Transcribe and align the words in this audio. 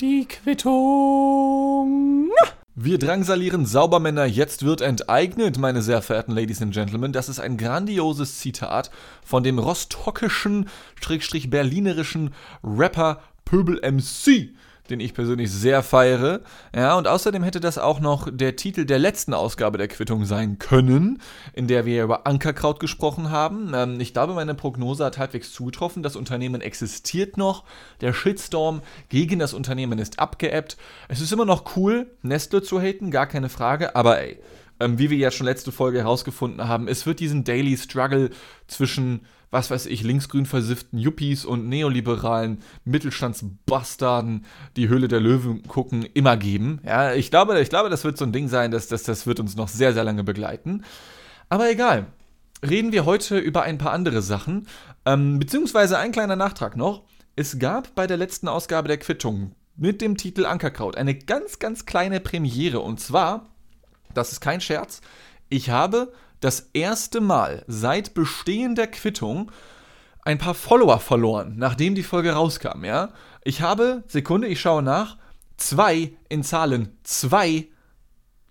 Die 0.00 0.26
Quittung. 0.26 2.30
Wir 2.74 2.98
drangsalieren 2.98 3.66
Saubermänner, 3.66 4.24
jetzt 4.24 4.64
wird 4.64 4.80
enteignet, 4.80 5.58
meine 5.58 5.82
sehr 5.82 6.00
verehrten 6.00 6.32
Ladies 6.32 6.62
and 6.62 6.72
Gentlemen. 6.72 7.12
Das 7.12 7.28
ist 7.28 7.38
ein 7.38 7.58
grandioses 7.58 8.38
Zitat 8.38 8.90
von 9.22 9.42
dem 9.42 9.58
rostockischen, 9.58 10.70
schrägstrich 10.98 11.50
berlinerischen 11.50 12.32
Rapper 12.64 13.20
Pöbel 13.44 13.78
MC 13.82 14.54
den 14.90 15.00
ich 15.00 15.14
persönlich 15.14 15.50
sehr 15.50 15.82
feiere. 15.82 16.40
Ja, 16.74 16.96
und 16.96 17.06
außerdem 17.06 17.42
hätte 17.42 17.60
das 17.60 17.78
auch 17.78 18.00
noch 18.00 18.28
der 18.30 18.56
Titel 18.56 18.84
der 18.84 18.98
letzten 18.98 19.34
Ausgabe 19.34 19.78
der 19.78 19.88
Quittung 19.88 20.24
sein 20.24 20.58
können, 20.58 21.20
in 21.52 21.66
der 21.66 21.84
wir 21.84 22.04
über 22.04 22.26
Ankerkraut 22.26 22.80
gesprochen 22.80 23.30
haben. 23.30 23.72
Ähm, 23.74 24.00
ich 24.00 24.12
glaube, 24.12 24.34
meine 24.34 24.54
Prognose 24.54 25.04
hat 25.04 25.18
halbwegs 25.18 25.52
zugetroffen. 25.52 26.02
Das 26.02 26.16
Unternehmen 26.16 26.60
existiert 26.60 27.36
noch. 27.36 27.64
Der 28.00 28.12
Shitstorm 28.12 28.82
gegen 29.08 29.38
das 29.38 29.54
Unternehmen 29.54 29.98
ist 29.98 30.18
abgeebbt. 30.18 30.76
Es 31.08 31.20
ist 31.20 31.32
immer 31.32 31.44
noch 31.44 31.76
cool, 31.76 32.06
Nestle 32.22 32.62
zu 32.62 32.80
haten, 32.80 33.10
gar 33.10 33.26
keine 33.26 33.48
Frage, 33.48 33.94
aber 33.96 34.20
ey, 34.20 34.38
ähm, 34.80 34.98
wie 34.98 35.10
wir 35.10 35.18
ja 35.18 35.30
schon 35.30 35.46
letzte 35.46 35.72
Folge 35.72 35.98
herausgefunden 35.98 36.68
haben, 36.68 36.88
es 36.88 37.06
wird 37.06 37.20
diesen 37.20 37.44
Daily 37.44 37.76
Struggle 37.76 38.30
zwischen 38.66 39.22
was 39.50 39.70
weiß 39.70 39.86
ich, 39.86 40.02
linksgrün 40.02 40.46
versifften 40.46 40.98
Yuppies 40.98 41.44
und 41.44 41.68
neoliberalen 41.68 42.58
Mittelstandsbastarden, 42.84 44.44
die 44.76 44.88
Höhle 44.88 45.08
der 45.08 45.20
Löwen 45.20 45.62
gucken, 45.62 46.02
immer 46.14 46.36
geben. 46.36 46.80
Ja, 46.84 47.14
ich 47.14 47.30
glaube, 47.30 47.58
ich 47.60 47.70
glaube, 47.70 47.90
das 47.90 48.04
wird 48.04 48.18
so 48.18 48.24
ein 48.24 48.32
Ding 48.32 48.48
sein, 48.48 48.70
dass, 48.70 48.88
dass 48.88 49.04
das 49.04 49.26
wird 49.26 49.40
uns 49.40 49.56
noch 49.56 49.68
sehr, 49.68 49.92
sehr 49.94 50.04
lange 50.04 50.24
begleiten. 50.24 50.84
Aber 51.48 51.70
egal. 51.70 52.06
Reden 52.68 52.90
wir 52.90 53.04
heute 53.04 53.38
über 53.38 53.62
ein 53.62 53.78
paar 53.78 53.92
andere 53.92 54.20
Sachen. 54.20 54.66
Ähm, 55.06 55.38
beziehungsweise 55.38 55.96
ein 55.96 56.12
kleiner 56.12 56.34
Nachtrag 56.34 56.76
noch. 56.76 57.04
Es 57.36 57.60
gab 57.60 57.94
bei 57.94 58.08
der 58.08 58.16
letzten 58.16 58.48
Ausgabe 58.48 58.88
der 58.88 58.98
Quittung 58.98 59.52
mit 59.76 60.00
dem 60.00 60.16
Titel 60.16 60.44
Ankerkraut 60.44 60.96
eine 60.96 61.14
ganz, 61.14 61.60
ganz 61.60 61.86
kleine 61.86 62.18
Premiere. 62.18 62.80
Und 62.80 62.98
zwar, 62.98 63.46
das 64.12 64.32
ist 64.32 64.40
kein 64.40 64.60
Scherz, 64.60 65.00
ich 65.48 65.70
habe 65.70 66.12
das 66.40 66.70
erste 66.72 67.20
Mal 67.20 67.64
seit 67.66 68.14
Bestehen 68.14 68.74
der 68.74 68.86
Quittung 68.86 69.50
ein 70.22 70.38
paar 70.38 70.54
Follower 70.54 71.00
verloren, 71.00 71.54
nachdem 71.56 71.94
die 71.94 72.02
Folge 72.02 72.32
rauskam, 72.32 72.84
ja. 72.84 73.10
Ich 73.44 73.62
habe, 73.62 74.04
Sekunde, 74.08 74.48
ich 74.48 74.60
schaue 74.60 74.82
nach, 74.82 75.16
zwei 75.56 76.12
in 76.28 76.42
Zahlen, 76.42 76.98
zwei 77.02 77.68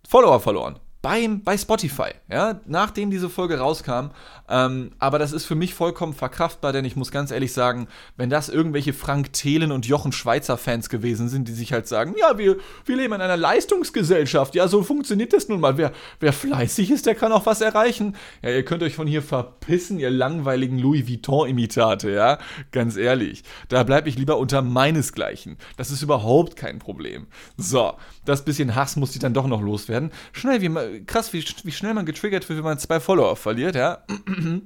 Follower 0.08 0.40
verloren 0.40 0.80
beim, 1.08 1.42
bei 1.42 1.58
Spotify, 1.58 2.10
ja, 2.30 2.60
nachdem 2.66 3.12
diese 3.12 3.30
Folge 3.30 3.60
rauskam. 3.60 4.10
Ähm, 4.50 4.92
aber 5.00 5.20
das 5.20 5.32
ist 5.32 5.46
für 5.46 5.56
mich 5.56 5.74
vollkommen 5.74 6.14
verkraftbar, 6.14 6.74
denn 6.74 6.84
ich 6.84 6.98
muss 6.98 7.12
ganz 7.12 7.32
ehrlich 7.32 7.54
sagen, 7.54 7.88
wenn 8.18 8.30
das 8.30 8.50
irgendwelche 8.50 8.92
Frank 8.92 9.32
Thelen 9.32 9.72
und 9.72 9.86
Jochen 9.86 10.12
Schweizer 10.12 10.58
Fans 10.58 10.90
gewesen 10.90 11.30
sind, 11.30 11.48
die 11.48 11.54
sich 11.54 11.72
halt 11.72 11.88
sagen, 11.88 12.14
ja, 12.20 12.38
wir, 12.38 12.58
wir 12.84 12.96
leben 12.98 13.14
in 13.14 13.22
einer 13.22 13.38
Leistungsgesellschaft, 13.38 14.54
ja, 14.54 14.68
so 14.68 14.84
funktioniert 14.84 15.32
das 15.32 15.48
nun 15.48 15.62
mal. 15.62 15.78
Wer, 15.78 15.94
wer 16.20 16.34
fleißig 16.34 16.92
ist, 16.92 17.06
der 17.06 17.16
kann 17.16 17.32
auch 17.32 17.46
was 17.46 17.62
erreichen. 17.62 18.18
Ja, 18.42 18.50
ihr 18.50 18.66
könnt 18.66 18.84
euch 18.84 18.96
von 18.96 19.08
hier 19.08 19.22
verpissen, 19.22 20.00
ihr 20.00 20.10
langweiligen 20.10 20.78
Louis 20.78 21.08
Vuitton-Imitate, 21.08 22.12
ja, 22.12 22.38
ganz 22.74 22.98
ehrlich. 22.98 23.44
Da 23.70 23.84
bleibe 23.84 24.10
ich 24.10 24.18
lieber 24.18 24.38
unter 24.38 24.62
meinesgleichen. 24.62 25.56
Das 25.78 25.90
ist 25.90 26.02
überhaupt 26.02 26.58
kein 26.58 26.80
Problem. 26.80 27.28
So, 27.56 27.94
das 28.26 28.44
bisschen 28.44 28.76
Hass 28.76 28.98
muss 28.98 29.16
ich 29.16 29.22
dann 29.22 29.34
doch 29.34 29.48
noch 29.48 29.62
loswerden. 29.62 30.12
Schnell, 30.34 30.62
wie, 30.62 30.97
krass, 31.06 31.34
wie, 31.34 31.44
wie 31.64 31.72
schnell 31.72 31.94
man 31.94 32.06
getriggert 32.06 32.48
wird, 32.48 32.58
wenn 32.58 32.66
man 32.66 32.80
zwei 32.80 33.00
Follower 33.00 33.36
verliert, 33.36 33.76
ja. 33.76 34.04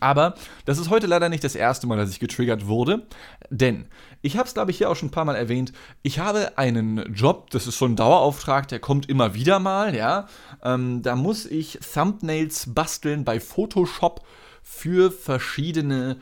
Aber 0.00 0.34
das 0.64 0.78
ist 0.78 0.88
heute 0.88 1.06
leider 1.06 1.28
nicht 1.28 1.44
das 1.44 1.54
erste 1.54 1.86
Mal, 1.86 1.98
dass 1.98 2.10
ich 2.10 2.18
getriggert 2.18 2.66
wurde, 2.66 3.06
denn 3.50 3.86
ich 4.22 4.36
habe 4.36 4.48
es, 4.48 4.54
glaube 4.54 4.70
ich, 4.70 4.78
hier 4.78 4.88
auch 4.88 4.96
schon 4.96 5.08
ein 5.08 5.12
paar 5.12 5.26
Mal 5.26 5.36
erwähnt. 5.36 5.72
Ich 6.02 6.18
habe 6.18 6.56
einen 6.56 7.12
Job, 7.14 7.50
das 7.50 7.66
ist 7.66 7.78
so 7.78 7.84
ein 7.84 7.96
Dauerauftrag, 7.96 8.68
der 8.68 8.78
kommt 8.78 9.08
immer 9.08 9.34
wieder 9.34 9.58
mal, 9.58 9.94
ja. 9.94 10.28
Ähm, 10.62 11.02
da 11.02 11.14
muss 11.14 11.44
ich 11.44 11.78
Thumbnails 11.80 12.72
basteln 12.74 13.24
bei 13.24 13.38
Photoshop 13.38 14.24
für 14.62 15.10
verschiedene 15.10 16.16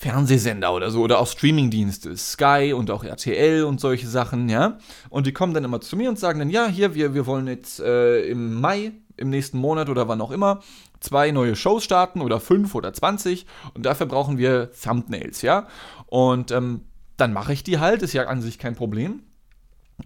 Fernsehsender 0.00 0.72
oder 0.72 0.90
so 0.90 1.02
oder 1.02 1.18
auch 1.18 1.26
Streamingdienste, 1.26 2.16
Sky 2.16 2.72
und 2.74 2.90
auch 2.90 3.04
RTL 3.04 3.64
und 3.64 3.80
solche 3.80 4.08
Sachen, 4.08 4.48
ja. 4.48 4.78
Und 5.10 5.26
die 5.26 5.32
kommen 5.32 5.52
dann 5.52 5.62
immer 5.62 5.82
zu 5.82 5.94
mir 5.94 6.08
und 6.08 6.18
sagen 6.18 6.38
dann, 6.38 6.48
ja, 6.48 6.68
hier, 6.68 6.94
wir, 6.94 7.12
wir 7.12 7.26
wollen 7.26 7.46
jetzt 7.46 7.80
äh, 7.80 8.22
im 8.22 8.62
Mai, 8.62 8.92
im 9.18 9.28
nächsten 9.28 9.58
Monat 9.58 9.90
oder 9.90 10.08
wann 10.08 10.22
auch 10.22 10.30
immer, 10.30 10.60
zwei 11.00 11.32
neue 11.32 11.54
Shows 11.54 11.84
starten 11.84 12.22
oder 12.22 12.40
fünf 12.40 12.74
oder 12.74 12.94
zwanzig 12.94 13.44
und 13.74 13.84
dafür 13.84 14.06
brauchen 14.06 14.38
wir 14.38 14.70
Thumbnails, 14.72 15.42
ja. 15.42 15.68
Und 16.06 16.50
ähm, 16.50 16.80
dann 17.18 17.34
mache 17.34 17.52
ich 17.52 17.62
die 17.62 17.78
halt, 17.78 18.00
ist 18.00 18.14
ja 18.14 18.26
an 18.26 18.40
sich 18.40 18.58
kein 18.58 18.76
Problem. 18.76 19.22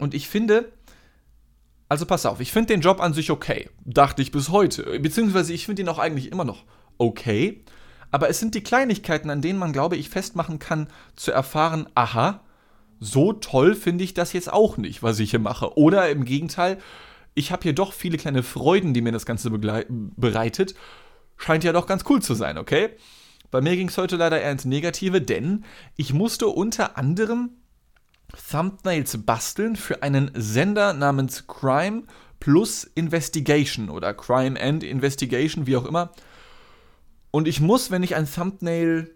Und 0.00 0.12
ich 0.12 0.28
finde, 0.28 0.72
also 1.88 2.04
pass 2.04 2.26
auf, 2.26 2.40
ich 2.40 2.50
finde 2.50 2.74
den 2.74 2.80
Job 2.80 3.00
an 3.00 3.14
sich 3.14 3.30
okay, 3.30 3.70
dachte 3.84 4.22
ich 4.22 4.32
bis 4.32 4.48
heute, 4.48 4.98
beziehungsweise 4.98 5.52
ich 5.52 5.66
finde 5.66 5.82
ihn 5.82 5.88
auch 5.88 6.00
eigentlich 6.00 6.32
immer 6.32 6.44
noch 6.44 6.64
okay. 6.98 7.64
Aber 8.14 8.28
es 8.28 8.38
sind 8.38 8.54
die 8.54 8.62
Kleinigkeiten, 8.62 9.28
an 9.28 9.42
denen 9.42 9.58
man, 9.58 9.72
glaube 9.72 9.96
ich, 9.96 10.08
festmachen 10.08 10.60
kann, 10.60 10.86
zu 11.16 11.32
erfahren, 11.32 11.88
aha, 11.96 12.44
so 13.00 13.32
toll 13.32 13.74
finde 13.74 14.04
ich 14.04 14.14
das 14.14 14.32
jetzt 14.32 14.52
auch 14.52 14.76
nicht, 14.76 15.02
was 15.02 15.18
ich 15.18 15.30
hier 15.32 15.40
mache. 15.40 15.76
Oder 15.76 16.08
im 16.10 16.24
Gegenteil, 16.24 16.78
ich 17.34 17.50
habe 17.50 17.64
hier 17.64 17.72
doch 17.72 17.92
viele 17.92 18.16
kleine 18.16 18.44
Freuden, 18.44 18.94
die 18.94 19.00
mir 19.00 19.10
das 19.10 19.26
Ganze 19.26 19.50
bereitet. 19.50 20.76
Scheint 21.36 21.64
ja 21.64 21.72
doch 21.72 21.88
ganz 21.88 22.04
cool 22.08 22.22
zu 22.22 22.34
sein, 22.34 22.56
okay? 22.56 22.90
Bei 23.50 23.60
mir 23.60 23.74
ging 23.74 23.88
es 23.88 23.98
heute 23.98 24.14
leider 24.14 24.40
eher 24.40 24.52
ins 24.52 24.64
Negative, 24.64 25.20
denn 25.20 25.64
ich 25.96 26.14
musste 26.14 26.46
unter 26.46 26.96
anderem 26.96 27.50
Thumbnails 28.48 29.24
basteln 29.26 29.74
für 29.74 30.04
einen 30.04 30.30
Sender 30.34 30.92
namens 30.92 31.48
Crime 31.48 32.04
Plus 32.38 32.84
Investigation 32.84 33.90
oder 33.90 34.14
Crime 34.14 34.60
and 34.60 34.84
Investigation, 34.84 35.66
wie 35.66 35.76
auch 35.76 35.84
immer. 35.84 36.12
Und 37.34 37.48
ich 37.48 37.60
muss, 37.60 37.90
wenn 37.90 38.04
ich 38.04 38.14
ein 38.14 38.32
Thumbnail 38.32 39.10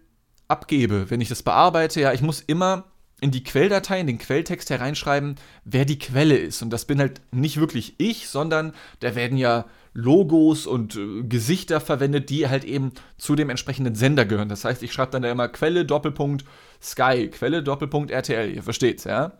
abgebe, 0.49 1.09
wenn 1.09 1.21
ich 1.21 1.29
das 1.29 1.41
bearbeite, 1.41 2.01
ja, 2.01 2.11
ich 2.11 2.21
muss 2.21 2.41
immer 2.41 2.83
in 3.21 3.31
die 3.31 3.45
Quelldatei, 3.45 3.97
in 4.01 4.07
den 4.07 4.17
Quelltext 4.17 4.69
hereinschreiben, 4.69 5.35
wer 5.63 5.85
die 5.85 5.99
Quelle 5.99 6.35
ist. 6.35 6.61
Und 6.61 6.69
das 6.71 6.83
bin 6.83 6.99
halt 6.99 7.21
nicht 7.31 7.61
wirklich 7.61 7.95
ich, 7.97 8.27
sondern 8.27 8.73
da 8.99 9.15
werden 9.15 9.37
ja 9.37 9.67
Logos 9.93 10.67
und 10.67 10.97
äh, 10.97 11.23
Gesichter 11.23 11.79
verwendet, 11.79 12.29
die 12.29 12.49
halt 12.49 12.65
eben 12.65 12.91
zu 13.17 13.37
dem 13.37 13.49
entsprechenden 13.49 13.95
Sender 13.95 14.25
gehören. 14.25 14.49
Das 14.49 14.65
heißt, 14.65 14.83
ich 14.83 14.91
schreibe 14.91 15.13
dann 15.13 15.21
da 15.21 15.31
immer 15.31 15.47
Quelle, 15.47 15.85
Doppelpunkt, 15.85 16.43
Sky, 16.81 17.29
Quelle, 17.29 17.63
Doppelpunkt, 17.63 18.11
RTL. 18.11 18.53
Ihr 18.53 18.63
versteht's, 18.63 19.05
ja? 19.05 19.31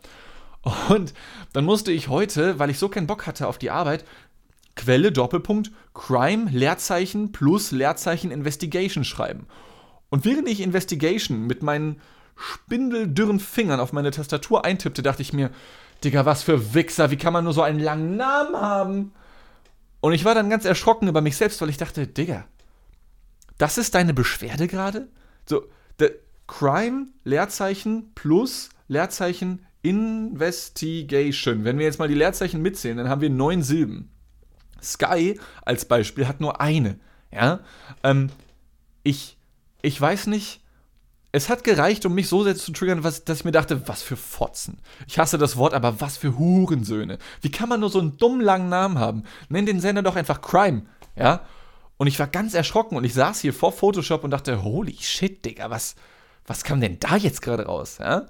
Und 0.88 1.12
dann 1.52 1.66
musste 1.66 1.92
ich 1.92 2.08
heute, 2.08 2.58
weil 2.58 2.70
ich 2.70 2.78
so 2.78 2.88
keinen 2.88 3.06
Bock 3.06 3.26
hatte 3.26 3.46
auf 3.46 3.58
die 3.58 3.70
Arbeit, 3.70 4.06
Quelle 4.80 5.12
Doppelpunkt 5.12 5.70
Crime 5.92 6.50
Leerzeichen 6.50 7.32
plus 7.32 7.70
Leerzeichen 7.70 8.30
Investigation 8.30 9.04
schreiben. 9.04 9.46
Und 10.08 10.24
während 10.24 10.48
ich 10.48 10.62
Investigation 10.62 11.46
mit 11.46 11.62
meinen 11.62 12.00
spindeldürren 12.34 13.40
Fingern 13.40 13.78
auf 13.78 13.92
meine 13.92 14.10
Tastatur 14.10 14.64
eintippte, 14.64 15.02
dachte 15.02 15.20
ich 15.20 15.34
mir, 15.34 15.50
Digga, 16.02 16.24
was 16.24 16.42
für 16.42 16.72
Wichser, 16.72 17.10
wie 17.10 17.18
kann 17.18 17.34
man 17.34 17.44
nur 17.44 17.52
so 17.52 17.60
einen 17.60 17.78
langen 17.78 18.16
Namen 18.16 18.56
haben? 18.56 19.12
Und 20.00 20.14
ich 20.14 20.24
war 20.24 20.34
dann 20.34 20.48
ganz 20.48 20.64
erschrocken 20.64 21.08
über 21.08 21.20
mich 21.20 21.36
selbst, 21.36 21.60
weil 21.60 21.68
ich 21.68 21.76
dachte, 21.76 22.06
Digga, 22.06 22.46
das 23.58 23.76
ist 23.76 23.94
deine 23.94 24.14
Beschwerde 24.14 24.66
gerade? 24.66 25.08
So, 25.44 25.66
Crime, 26.46 27.08
Leerzeichen 27.24 28.12
plus 28.14 28.70
Leerzeichen 28.88 29.66
Investigation. 29.82 31.64
Wenn 31.64 31.76
wir 31.76 31.84
jetzt 31.84 31.98
mal 31.98 32.08
die 32.08 32.14
Leerzeichen 32.14 32.62
mitzählen, 32.62 32.96
dann 32.96 33.10
haben 33.10 33.20
wir 33.20 33.28
neun 33.28 33.62
Silben. 33.62 34.10
Sky 34.82 35.38
als 35.62 35.84
Beispiel 35.84 36.26
hat 36.26 36.40
nur 36.40 36.60
eine. 36.60 36.98
Ja, 37.32 37.60
ähm, 38.02 38.30
ich, 39.02 39.36
ich 39.82 40.00
weiß 40.00 40.26
nicht. 40.26 40.60
Es 41.32 41.48
hat 41.48 41.62
gereicht, 41.62 42.04
um 42.06 42.14
mich 42.14 42.26
so 42.26 42.42
sehr 42.42 42.56
zu 42.56 42.72
triggern, 42.72 43.04
was, 43.04 43.24
dass 43.24 43.38
ich 43.38 43.44
mir 43.44 43.52
dachte, 43.52 43.86
was 43.86 44.02
für 44.02 44.16
Fotzen. 44.16 44.78
Ich 45.06 45.16
hasse 45.16 45.38
das 45.38 45.56
Wort, 45.56 45.74
aber 45.74 46.00
was 46.00 46.16
für 46.16 46.36
Hurensöhne. 46.36 47.18
Wie 47.40 47.52
kann 47.52 47.68
man 47.68 47.78
nur 47.78 47.90
so 47.90 48.00
einen 48.00 48.16
dummen 48.16 48.40
langen 48.40 48.68
Namen 48.68 48.98
haben? 48.98 49.22
Nenn 49.48 49.64
den 49.64 49.80
Sender 49.80 50.02
doch 50.02 50.16
einfach 50.16 50.42
Crime. 50.42 50.82
Ja? 51.14 51.42
Und 51.98 52.08
ich 52.08 52.18
war 52.18 52.26
ganz 52.26 52.54
erschrocken 52.54 52.96
und 52.96 53.04
ich 53.04 53.14
saß 53.14 53.40
hier 53.40 53.54
vor 53.54 53.70
Photoshop 53.70 54.24
und 54.24 54.32
dachte, 54.32 54.64
holy 54.64 54.96
shit, 54.98 55.44
Digga, 55.44 55.70
was, 55.70 55.94
was 56.46 56.64
kam 56.64 56.80
denn 56.80 56.98
da 56.98 57.14
jetzt 57.14 57.42
gerade 57.42 57.66
raus? 57.66 57.98
Ja? 58.00 58.26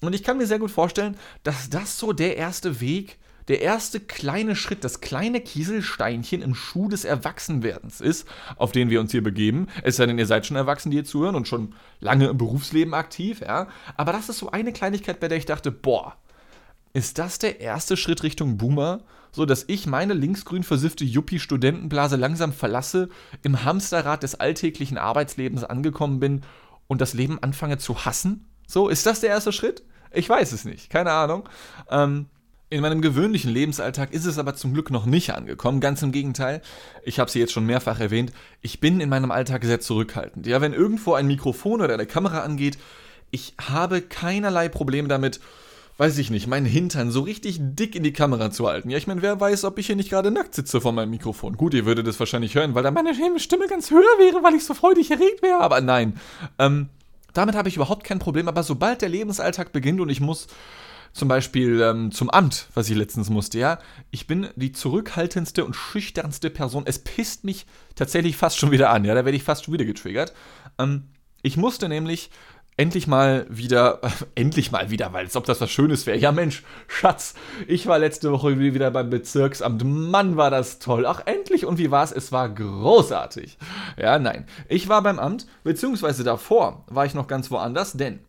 Und 0.00 0.14
ich 0.14 0.22
kann 0.22 0.38
mir 0.38 0.46
sehr 0.46 0.58
gut 0.58 0.70
vorstellen, 0.70 1.18
dass 1.42 1.68
das 1.68 1.98
so 1.98 2.14
der 2.14 2.38
erste 2.38 2.80
Weg 2.80 3.18
der 3.50 3.60
erste 3.62 3.98
kleine 3.98 4.54
Schritt, 4.54 4.84
das 4.84 5.00
kleine 5.00 5.40
Kieselsteinchen 5.40 6.40
im 6.40 6.54
Schuh 6.54 6.88
des 6.88 7.04
Erwachsenwerdens 7.04 8.00
ist, 8.00 8.28
auf 8.54 8.70
den 8.70 8.90
wir 8.90 9.00
uns 9.00 9.10
hier 9.10 9.24
begeben. 9.24 9.66
Es 9.82 9.96
sei 9.96 10.06
denn, 10.06 10.20
ihr 10.20 10.26
seid 10.26 10.46
schon 10.46 10.56
erwachsen, 10.56 10.90
die 10.90 10.98
hier 10.98 11.04
zuhören 11.04 11.34
und 11.34 11.48
schon 11.48 11.74
lange 11.98 12.28
im 12.28 12.38
Berufsleben 12.38 12.94
aktiv, 12.94 13.40
ja. 13.40 13.66
Aber 13.96 14.12
das 14.12 14.28
ist 14.28 14.38
so 14.38 14.52
eine 14.52 14.72
Kleinigkeit, 14.72 15.18
bei 15.18 15.26
der 15.26 15.36
ich 15.36 15.46
dachte, 15.46 15.72
boah, 15.72 16.14
ist 16.92 17.18
das 17.18 17.40
der 17.40 17.60
erste 17.60 17.96
Schritt 17.96 18.22
Richtung 18.22 18.56
Boomer? 18.56 19.00
So 19.32 19.46
dass 19.46 19.64
ich 19.66 19.86
meine 19.86 20.14
linksgrün 20.14 20.62
versiffte 20.62 21.04
Yuppie-Studentenblase 21.04 22.14
langsam 22.14 22.52
verlasse, 22.52 23.08
im 23.42 23.64
Hamsterrad 23.64 24.22
des 24.22 24.36
alltäglichen 24.36 24.96
Arbeitslebens 24.96 25.64
angekommen 25.64 26.20
bin 26.20 26.42
und 26.86 27.00
das 27.00 27.14
Leben 27.14 27.42
anfange 27.42 27.78
zu 27.78 28.04
hassen? 28.04 28.46
So, 28.68 28.88
ist 28.88 29.06
das 29.06 29.18
der 29.18 29.30
erste 29.30 29.52
Schritt? 29.52 29.82
Ich 30.12 30.28
weiß 30.28 30.52
es 30.52 30.64
nicht, 30.64 30.88
keine 30.88 31.10
Ahnung. 31.10 31.48
Ähm, 31.90 32.26
in 32.70 32.82
meinem 32.82 33.02
gewöhnlichen 33.02 33.50
Lebensalltag 33.50 34.12
ist 34.12 34.24
es 34.24 34.38
aber 34.38 34.54
zum 34.54 34.72
Glück 34.72 34.92
noch 34.92 35.04
nicht 35.04 35.34
angekommen. 35.34 35.80
Ganz 35.80 36.02
im 36.02 36.12
Gegenteil. 36.12 36.62
Ich 37.04 37.18
habe 37.18 37.28
sie 37.28 37.40
jetzt 37.40 37.52
schon 37.52 37.66
mehrfach 37.66 37.98
erwähnt. 37.98 38.32
Ich 38.62 38.78
bin 38.78 39.00
in 39.00 39.08
meinem 39.08 39.32
Alltag 39.32 39.64
sehr 39.64 39.80
zurückhaltend. 39.80 40.46
Ja, 40.46 40.60
wenn 40.60 40.72
irgendwo 40.72 41.14
ein 41.14 41.26
Mikrofon 41.26 41.80
oder 41.80 41.94
eine 41.94 42.06
Kamera 42.06 42.40
angeht, 42.40 42.78
ich 43.32 43.54
habe 43.60 44.00
keinerlei 44.00 44.68
Probleme 44.68 45.08
damit, 45.08 45.40
weiß 45.98 46.16
ich 46.18 46.30
nicht, 46.30 46.46
meinen 46.46 46.64
Hintern 46.64 47.10
so 47.10 47.22
richtig 47.22 47.58
dick 47.60 47.96
in 47.96 48.04
die 48.04 48.12
Kamera 48.12 48.52
zu 48.52 48.68
halten. 48.68 48.88
Ja, 48.88 48.98
ich 48.98 49.08
meine, 49.08 49.20
wer 49.20 49.40
weiß, 49.40 49.64
ob 49.64 49.76
ich 49.78 49.86
hier 49.86 49.96
nicht 49.96 50.10
gerade 50.10 50.30
nackt 50.30 50.54
sitze 50.54 50.80
vor 50.80 50.92
meinem 50.92 51.10
Mikrofon. 51.10 51.56
Gut, 51.56 51.74
ihr 51.74 51.86
würdet 51.86 52.06
es 52.06 52.20
wahrscheinlich 52.20 52.54
hören, 52.54 52.76
weil 52.76 52.84
dann 52.84 52.94
meine 52.94 53.12
Stimme 53.40 53.66
ganz 53.66 53.90
höher 53.90 54.18
wäre, 54.18 54.44
weil 54.44 54.54
ich 54.54 54.64
so 54.64 54.74
freudig 54.74 55.10
erregt 55.10 55.42
wäre. 55.42 55.58
Aber 55.58 55.80
nein, 55.80 56.20
ähm, 56.60 56.88
damit 57.32 57.56
habe 57.56 57.68
ich 57.68 57.74
überhaupt 57.74 58.04
kein 58.04 58.20
Problem. 58.20 58.46
Aber 58.46 58.62
sobald 58.62 59.02
der 59.02 59.08
Lebensalltag 59.08 59.72
beginnt 59.72 60.00
und 60.00 60.08
ich 60.08 60.20
muss 60.20 60.46
zum 61.12 61.28
Beispiel 61.28 61.80
ähm, 61.80 62.12
zum 62.12 62.30
Amt, 62.30 62.68
was 62.74 62.88
ich 62.88 62.96
letztens 62.96 63.30
musste, 63.30 63.58
ja. 63.58 63.78
Ich 64.10 64.26
bin 64.26 64.48
die 64.56 64.72
zurückhaltendste 64.72 65.64
und 65.64 65.74
schüchternste 65.74 66.50
Person. 66.50 66.84
Es 66.86 66.98
pisst 66.98 67.44
mich 67.44 67.66
tatsächlich 67.94 68.36
fast 68.36 68.58
schon 68.58 68.70
wieder 68.70 68.90
an, 68.90 69.04
ja. 69.04 69.14
Da 69.14 69.24
werde 69.24 69.36
ich 69.36 69.42
fast 69.42 69.64
schon 69.64 69.74
wieder 69.74 69.84
getriggert. 69.84 70.32
Ähm, 70.78 71.08
ich 71.42 71.56
musste 71.56 71.88
nämlich 71.88 72.30
endlich 72.76 73.06
mal 73.06 73.46
wieder, 73.50 74.00
äh, 74.02 74.10
endlich 74.40 74.72
mal 74.72 74.90
wieder, 74.90 75.12
weil 75.12 75.24
als 75.24 75.36
ob 75.36 75.44
das 75.44 75.60
was 75.60 75.70
Schönes 75.70 76.06
wäre. 76.06 76.18
Ja, 76.18 76.32
Mensch, 76.32 76.62
Schatz, 76.88 77.34
ich 77.66 77.86
war 77.86 77.98
letzte 77.98 78.32
Woche 78.32 78.58
wieder 78.58 78.90
beim 78.90 79.10
Bezirksamt. 79.10 79.84
Mann, 79.84 80.36
war 80.36 80.50
das 80.50 80.78
toll. 80.78 81.06
Ach, 81.06 81.22
endlich. 81.26 81.66
Und 81.66 81.78
wie 81.78 81.90
war 81.90 82.04
es? 82.04 82.12
Es 82.12 82.32
war 82.32 82.48
großartig. 82.48 83.58
Ja, 83.98 84.18
nein. 84.18 84.46
Ich 84.68 84.88
war 84.88 85.02
beim 85.02 85.18
Amt, 85.18 85.46
beziehungsweise 85.62 86.24
davor 86.24 86.84
war 86.86 87.04
ich 87.04 87.14
noch 87.14 87.26
ganz 87.26 87.50
woanders, 87.50 87.92
denn 87.92 88.20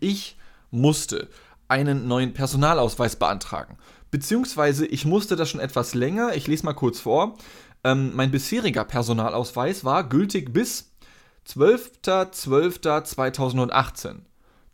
ich 0.00 0.36
musste 0.70 1.28
einen 1.68 2.08
neuen 2.08 2.34
Personalausweis 2.34 3.16
beantragen. 3.16 3.78
Beziehungsweise 4.10 4.86
ich 4.86 5.04
musste 5.04 5.36
das 5.36 5.50
schon 5.50 5.60
etwas 5.60 5.94
länger. 5.94 6.34
Ich 6.34 6.46
lese 6.46 6.64
mal 6.64 6.72
kurz 6.72 7.00
vor. 7.00 7.36
Ähm, 7.84 8.12
mein 8.14 8.30
bisheriger 8.30 8.84
Personalausweis 8.84 9.84
war 9.84 10.08
gültig 10.08 10.50
bis 10.52 10.92
12.12.2018. 11.46 14.16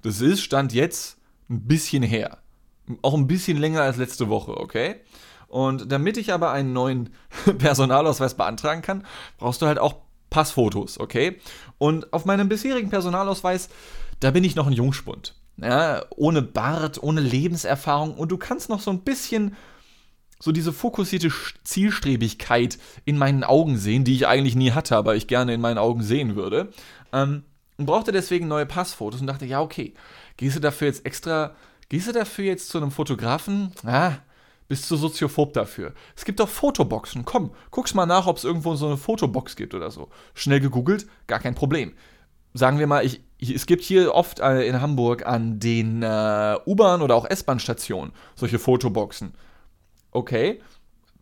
Das 0.02 0.20
ist, 0.20 0.42
stand 0.42 0.72
jetzt 0.72 1.18
ein 1.50 1.66
bisschen 1.66 2.02
her. 2.02 2.38
Auch 3.02 3.14
ein 3.14 3.26
bisschen 3.26 3.58
länger 3.58 3.82
als 3.82 3.96
letzte 3.96 4.28
Woche, 4.28 4.56
okay? 4.56 4.96
Und 5.48 5.90
damit 5.90 6.16
ich 6.16 6.32
aber 6.32 6.52
einen 6.52 6.72
neuen 6.72 7.10
Personalausweis 7.58 8.34
beantragen 8.34 8.82
kann, 8.82 9.04
brauchst 9.38 9.62
du 9.62 9.66
halt 9.66 9.78
auch 9.78 9.96
Passfotos, 10.30 10.98
okay? 10.98 11.40
Und 11.78 12.12
auf 12.12 12.24
meinem 12.24 12.48
bisherigen 12.48 12.90
Personalausweis, 12.90 13.68
da 14.20 14.30
bin 14.30 14.44
ich 14.44 14.56
noch 14.56 14.66
ein 14.66 14.72
Jungspund 14.72 15.34
ja, 15.56 16.04
ohne 16.16 16.42
Bart, 16.42 17.02
ohne 17.02 17.20
Lebenserfahrung 17.20 18.14
und 18.14 18.30
du 18.30 18.38
kannst 18.38 18.68
noch 18.68 18.80
so 18.80 18.90
ein 18.90 19.00
bisschen 19.00 19.56
so 20.40 20.52
diese 20.52 20.72
fokussierte 20.72 21.30
Zielstrebigkeit 21.62 22.78
in 23.04 23.16
meinen 23.16 23.44
Augen 23.44 23.78
sehen, 23.78 24.04
die 24.04 24.14
ich 24.14 24.26
eigentlich 24.26 24.56
nie 24.56 24.72
hatte, 24.72 24.96
aber 24.96 25.16
ich 25.16 25.26
gerne 25.26 25.54
in 25.54 25.60
meinen 25.60 25.78
Augen 25.78 26.02
sehen 26.02 26.36
würde. 26.36 26.70
Ähm, 27.12 27.44
und 27.76 27.86
brauchte 27.86 28.12
deswegen 28.12 28.46
neue 28.46 28.66
Passfotos 28.66 29.20
und 29.20 29.26
dachte, 29.26 29.46
ja, 29.46 29.60
okay, 29.60 29.94
gehst 30.36 30.56
du 30.56 30.60
dafür 30.60 30.88
jetzt 30.88 31.06
extra, 31.06 31.54
gehst 31.88 32.08
du 32.08 32.12
dafür 32.12 32.44
jetzt 32.44 32.68
zu 32.68 32.78
einem 32.78 32.90
Fotografen? 32.90 33.72
Ah, 33.84 34.12
bist 34.68 34.90
du 34.90 34.96
soziophob 34.96 35.52
dafür. 35.52 35.92
Es 36.16 36.24
gibt 36.24 36.40
auch 36.40 36.48
Fotoboxen. 36.48 37.24
Komm, 37.24 37.50
guck's 37.70 37.94
mal 37.94 38.06
nach, 38.06 38.26
ob 38.26 38.36
es 38.36 38.44
irgendwo 38.44 38.74
so 38.76 38.86
eine 38.86 38.96
Fotobox 38.96 39.56
gibt 39.56 39.74
oder 39.74 39.90
so. 39.90 40.08
Schnell 40.34 40.60
gegoogelt, 40.60 41.06
gar 41.26 41.38
kein 41.38 41.54
Problem. 41.54 41.92
Sagen 42.54 42.78
wir 42.78 42.86
mal, 42.86 43.04
ich, 43.04 43.20
es 43.38 43.66
gibt 43.66 43.82
hier 43.82 44.14
oft 44.14 44.40
äh, 44.40 44.66
in 44.66 44.80
Hamburg 44.80 45.26
an 45.26 45.58
den 45.58 46.02
äh, 46.02 46.56
U-Bahn- 46.66 47.02
oder 47.02 47.16
auch 47.16 47.28
S-Bahn-Stationen 47.28 48.12
solche 48.36 48.58
Fotoboxen. 48.58 49.34
Okay, 50.12 50.60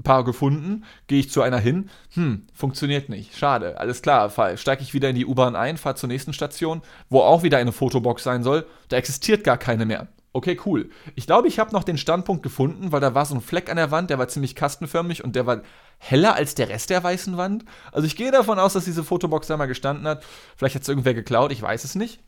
paar 0.02 0.24
gefunden, 0.24 0.84
gehe 1.06 1.20
ich 1.20 1.30
zu 1.30 1.42
einer 1.42 1.58
hin, 1.58 1.88
hm, 2.14 2.46
funktioniert 2.52 3.08
nicht, 3.08 3.36
schade, 3.36 3.78
alles 3.78 4.02
klar, 4.02 4.30
steige 4.56 4.82
ich 4.82 4.94
wieder 4.94 5.08
in 5.08 5.16
die 5.16 5.26
U-Bahn 5.26 5.56
ein, 5.56 5.76
fahre 5.76 5.94
zur 5.94 6.08
nächsten 6.08 6.32
Station, 6.32 6.82
wo 7.08 7.20
auch 7.20 7.42
wieder 7.42 7.58
eine 7.58 7.72
Fotobox 7.72 8.22
sein 8.22 8.42
soll, 8.42 8.66
da 8.88 8.96
existiert 8.96 9.44
gar 9.44 9.58
keine 9.58 9.86
mehr. 9.86 10.08
Okay, 10.34 10.58
cool. 10.64 10.88
Ich 11.14 11.26
glaube, 11.26 11.48
ich 11.48 11.58
habe 11.58 11.72
noch 11.72 11.84
den 11.84 11.98
Standpunkt 11.98 12.42
gefunden, 12.42 12.90
weil 12.90 13.00
da 13.00 13.14
war 13.14 13.26
so 13.26 13.34
ein 13.34 13.42
Fleck 13.42 13.68
an 13.68 13.76
der 13.76 13.90
Wand, 13.90 14.08
der 14.08 14.18
war 14.18 14.28
ziemlich 14.28 14.54
kastenförmig 14.54 15.22
und 15.22 15.36
der 15.36 15.46
war 15.46 15.60
heller 15.98 16.34
als 16.34 16.54
der 16.54 16.70
Rest 16.70 16.88
der 16.88 17.04
weißen 17.04 17.36
Wand. 17.36 17.66
Also 17.92 18.06
ich 18.06 18.16
gehe 18.16 18.30
davon 18.30 18.58
aus, 18.58 18.72
dass 18.72 18.86
diese 18.86 19.04
Fotobox 19.04 19.46
da 19.46 19.58
mal 19.58 19.66
gestanden 19.66 20.06
hat. 20.06 20.24
Vielleicht 20.56 20.74
hat 20.74 20.82
es 20.82 20.88
irgendwer 20.88 21.12
geklaut, 21.12 21.52
ich 21.52 21.60
weiß 21.60 21.84
es 21.84 21.94
nicht. 21.94 22.20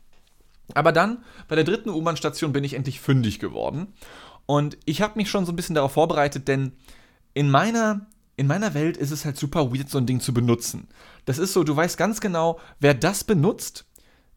Aber 0.73 0.91
dann, 0.91 1.23
bei 1.47 1.55
der 1.55 1.63
dritten 1.63 1.89
U-Bahn-Station 1.89 2.53
bin 2.53 2.63
ich 2.63 2.75
endlich 2.75 2.99
fündig 2.99 3.39
geworden. 3.39 3.93
Und 4.45 4.77
ich 4.85 5.01
habe 5.01 5.17
mich 5.17 5.29
schon 5.29 5.45
so 5.45 5.51
ein 5.51 5.55
bisschen 5.55 5.75
darauf 5.75 5.93
vorbereitet, 5.93 6.47
denn 6.47 6.73
in 7.33 7.49
meiner, 7.49 8.07
in 8.35 8.45
meiner 8.45 8.75
Welt 8.75 8.97
ist 8.97 9.11
es 9.11 9.25
halt 9.25 9.37
super 9.37 9.73
weird, 9.73 9.89
so 9.89 9.97
ein 9.97 10.05
Ding 10.05 10.19
zu 10.19 10.33
benutzen. 10.33 10.87
Das 11.25 11.39
ist 11.39 11.53
so, 11.53 11.63
du 11.63 11.75
weißt 11.75 11.97
ganz 11.97 12.21
genau, 12.21 12.59
wer 12.79 12.93
das 12.93 13.23
benutzt, 13.23 13.85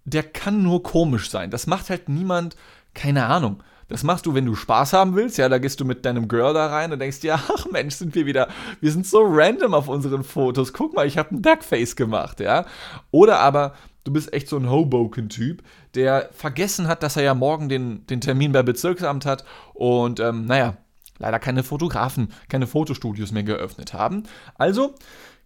der 0.09 0.23
kann 0.23 0.63
nur 0.63 0.83
komisch 0.83 1.31
sein. 1.31 1.51
Das 1.51 1.67
macht 1.67 1.91
halt 1.91 2.09
niemand 2.09 2.57
keine 2.95 3.27
Ahnung. 3.27 3.63
Das 3.89 4.03
machst 4.03 4.27
du, 4.27 4.35
wenn 4.35 4.45
du 4.45 4.55
Spaß 4.55 4.93
haben 4.93 5.17
willst. 5.17 5.39
Ja, 5.39 5.49
da 5.49 5.59
gehst 5.59 5.81
du 5.81 5.85
mit 5.85 6.05
deinem 6.05 6.29
Girl 6.29 6.53
da 6.53 6.67
rein 6.67 6.93
und 6.93 6.99
denkst 6.99 7.21
dir, 7.21 7.35
ach 7.49 7.67
Mensch, 7.71 7.95
sind 7.95 8.15
wir 8.15 8.27
wieder, 8.27 8.49
wir 8.81 8.93
sind 8.93 9.07
so 9.07 9.23
random 9.23 9.75
auf 9.75 9.89
unseren 9.89 10.25
Fotos. 10.25 10.73
Guck 10.73 10.95
mal, 10.95 11.07
ich 11.07 11.17
habe 11.17 11.35
ein 11.35 11.43
Duckface 11.43 11.97
gemacht, 11.97 12.41
ja. 12.41 12.67
Oder 13.11 13.39
aber 13.39 13.75
du 14.05 14.13
bist 14.13 14.33
echt 14.33 14.49
so 14.49 14.57
ein 14.57 14.71
Hoboken-Typ, 14.71 15.63
der 15.95 16.29
vergessen 16.33 16.87
hat, 16.87 17.03
dass 17.03 17.17
er 17.17 17.23
ja 17.23 17.35
morgen 17.35 17.69
den, 17.69 18.07
den 18.07 18.21
Termin 18.21 18.53
bei 18.53 18.63
Bezirksamt 18.63 19.25
hat 19.27 19.45
und, 19.75 20.21
ähm, 20.21 20.47
naja, 20.47 20.77
leider 21.19 21.39
keine 21.39 21.63
Fotografen, 21.63 22.33
keine 22.49 22.67
Fotostudios 22.67 23.33
mehr 23.33 23.43
geöffnet 23.43 23.93
haben. 23.93 24.25
Also 24.55 24.95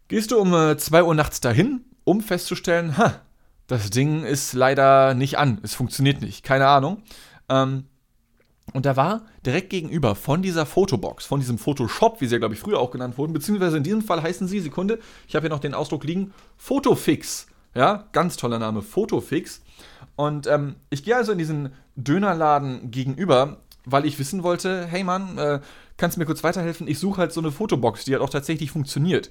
gehst 0.08 0.30
du 0.30 0.38
um 0.38 0.52
äh, 0.52 0.76
2 0.76 1.04
Uhr 1.04 1.14
nachts 1.14 1.40
dahin, 1.40 1.84
um 2.04 2.20
festzustellen, 2.20 2.98
ha, 2.98 3.20
das 3.66 3.90
Ding 3.90 4.24
ist 4.24 4.52
leider 4.52 5.14
nicht 5.14 5.38
an, 5.38 5.60
es 5.62 5.74
funktioniert 5.74 6.20
nicht, 6.20 6.42
keine 6.42 6.66
Ahnung. 6.66 7.02
Ähm, 7.48 7.84
und 8.72 8.86
da 8.86 8.96
war 8.96 9.26
direkt 9.44 9.70
gegenüber 9.70 10.14
von 10.14 10.40
dieser 10.40 10.66
Fotobox, 10.66 11.26
von 11.26 11.40
diesem 11.40 11.58
Photoshop, 11.58 12.20
wie 12.20 12.26
sie 12.26 12.34
ja, 12.34 12.38
glaube 12.38 12.54
ich, 12.54 12.60
früher 12.60 12.78
auch 12.78 12.90
genannt 12.90 13.18
wurden, 13.18 13.32
beziehungsweise 13.32 13.76
in 13.76 13.82
diesem 13.82 14.02
Fall 14.02 14.22
heißen 14.22 14.46
sie, 14.48 14.60
Sekunde, 14.60 14.98
ich 15.26 15.34
habe 15.34 15.44
hier 15.44 15.50
noch 15.50 15.60
den 15.60 15.74
Ausdruck 15.74 16.04
liegen, 16.04 16.32
Fotofix. 16.56 17.46
Ja, 17.74 18.08
ganz 18.12 18.36
toller 18.36 18.58
Name, 18.58 18.82
Fotofix. 18.82 19.62
Und 20.14 20.46
ähm, 20.46 20.76
ich 20.90 21.04
gehe 21.04 21.16
also 21.16 21.32
in 21.32 21.38
diesen 21.38 21.72
Dönerladen 21.96 22.90
gegenüber, 22.90 23.58
weil 23.84 24.04
ich 24.04 24.18
wissen 24.18 24.42
wollte, 24.42 24.86
hey 24.86 25.04
Mann, 25.04 25.38
äh, 25.38 25.60
kannst 25.96 26.16
du 26.16 26.20
mir 26.20 26.26
kurz 26.26 26.44
weiterhelfen? 26.44 26.86
Ich 26.86 26.98
suche 26.98 27.20
halt 27.20 27.32
so 27.32 27.40
eine 27.40 27.50
Fotobox, 27.50 28.04
die 28.04 28.12
halt 28.12 28.22
auch 28.22 28.30
tatsächlich 28.30 28.70
funktioniert. 28.70 29.30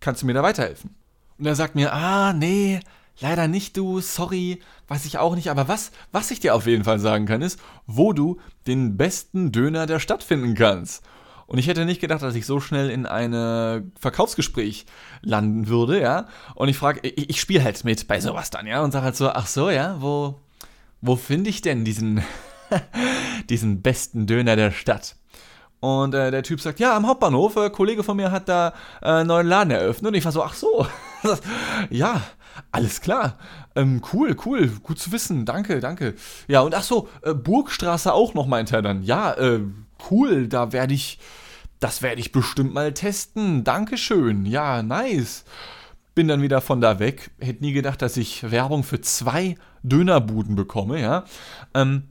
Kannst 0.00 0.22
du 0.22 0.26
mir 0.26 0.34
da 0.34 0.42
weiterhelfen? 0.42 0.94
Und 1.38 1.46
er 1.46 1.54
sagt 1.54 1.74
mir, 1.74 1.92
ah, 1.92 2.32
nee, 2.32 2.80
Leider 3.20 3.48
nicht 3.48 3.76
du, 3.76 4.00
sorry, 4.00 4.60
weiß 4.88 5.06
ich 5.06 5.18
auch 5.18 5.34
nicht, 5.34 5.50
aber 5.50 5.68
was, 5.68 5.90
was 6.12 6.30
ich 6.30 6.40
dir 6.40 6.54
auf 6.54 6.66
jeden 6.66 6.84
Fall 6.84 6.98
sagen 6.98 7.26
kann, 7.26 7.42
ist, 7.42 7.58
wo 7.86 8.12
du 8.12 8.38
den 8.66 8.96
besten 8.96 9.52
Döner 9.52 9.86
der 9.86 10.00
Stadt 10.00 10.22
finden 10.22 10.54
kannst. 10.54 11.02
Und 11.46 11.58
ich 11.58 11.68
hätte 11.68 11.84
nicht 11.84 12.00
gedacht, 12.00 12.22
dass 12.22 12.34
ich 12.34 12.44
so 12.44 12.60
schnell 12.60 12.90
in 12.90 13.06
ein 13.06 13.92
Verkaufsgespräch 13.98 14.84
landen 15.22 15.68
würde, 15.68 16.00
ja. 16.00 16.26
Und 16.54 16.68
ich 16.68 16.76
frage, 16.76 17.00
ich, 17.02 17.30
ich 17.30 17.40
spiele 17.40 17.62
halt 17.62 17.84
mit 17.84 18.08
bei 18.08 18.20
sowas 18.20 18.50
dann, 18.50 18.66
ja, 18.66 18.82
und 18.82 18.92
sage 18.92 19.04
halt 19.04 19.16
so, 19.16 19.30
ach 19.30 19.46
so, 19.46 19.70
ja, 19.70 19.96
wo, 20.00 20.40
wo 21.00 21.16
finde 21.16 21.50
ich 21.50 21.62
denn 21.62 21.84
diesen, 21.84 22.22
diesen 23.48 23.80
besten 23.80 24.26
Döner 24.26 24.56
der 24.56 24.72
Stadt? 24.72 25.16
Und 25.80 26.14
äh, 26.14 26.30
der 26.30 26.42
Typ 26.42 26.60
sagt, 26.60 26.80
ja, 26.80 26.96
am 26.96 27.06
Hauptbahnhof, 27.06 27.56
äh, 27.56 27.70
Kollege 27.70 28.02
von 28.02 28.16
mir 28.16 28.32
hat 28.32 28.48
da 28.48 28.72
äh, 29.00 29.06
einen 29.06 29.28
neuen 29.28 29.46
Laden 29.46 29.70
eröffnet. 29.70 30.08
Und 30.08 30.14
ich 30.14 30.24
war 30.24 30.32
so, 30.32 30.42
ach 30.42 30.54
so, 30.54 30.86
ja, 31.90 32.22
alles 32.72 33.00
klar. 33.00 33.38
Ähm, 33.74 34.02
cool, 34.12 34.36
cool, 34.44 34.68
gut 34.82 34.98
zu 34.98 35.12
wissen. 35.12 35.44
Danke, 35.44 35.80
danke. 35.80 36.14
Ja, 36.48 36.60
und 36.60 36.74
ach 36.74 36.82
so, 36.82 37.08
äh, 37.22 37.34
Burgstraße 37.34 38.12
auch 38.12 38.34
noch, 38.34 38.46
meint 38.46 38.72
er 38.72 38.82
dann. 38.82 39.02
Ja, 39.02 39.32
äh, 39.34 39.60
cool, 40.10 40.48
da 40.48 40.72
werde 40.72 40.94
ich, 40.94 41.18
das 41.80 42.02
werde 42.02 42.20
ich 42.20 42.32
bestimmt 42.32 42.74
mal 42.74 42.94
testen. 42.94 43.64
Dankeschön. 43.64 44.46
Ja, 44.46 44.82
nice. 44.82 45.44
Bin 46.14 46.28
dann 46.28 46.42
wieder 46.42 46.60
von 46.60 46.80
da 46.80 46.98
weg. 46.98 47.30
Hätte 47.40 47.62
nie 47.62 47.72
gedacht, 47.72 48.00
dass 48.00 48.16
ich 48.16 48.50
Werbung 48.50 48.84
für 48.84 49.00
zwei 49.00 49.56
Dönerbuden 49.82 50.56
bekomme, 50.56 51.00
ja. 51.00 51.24
Ähm, 51.74 52.04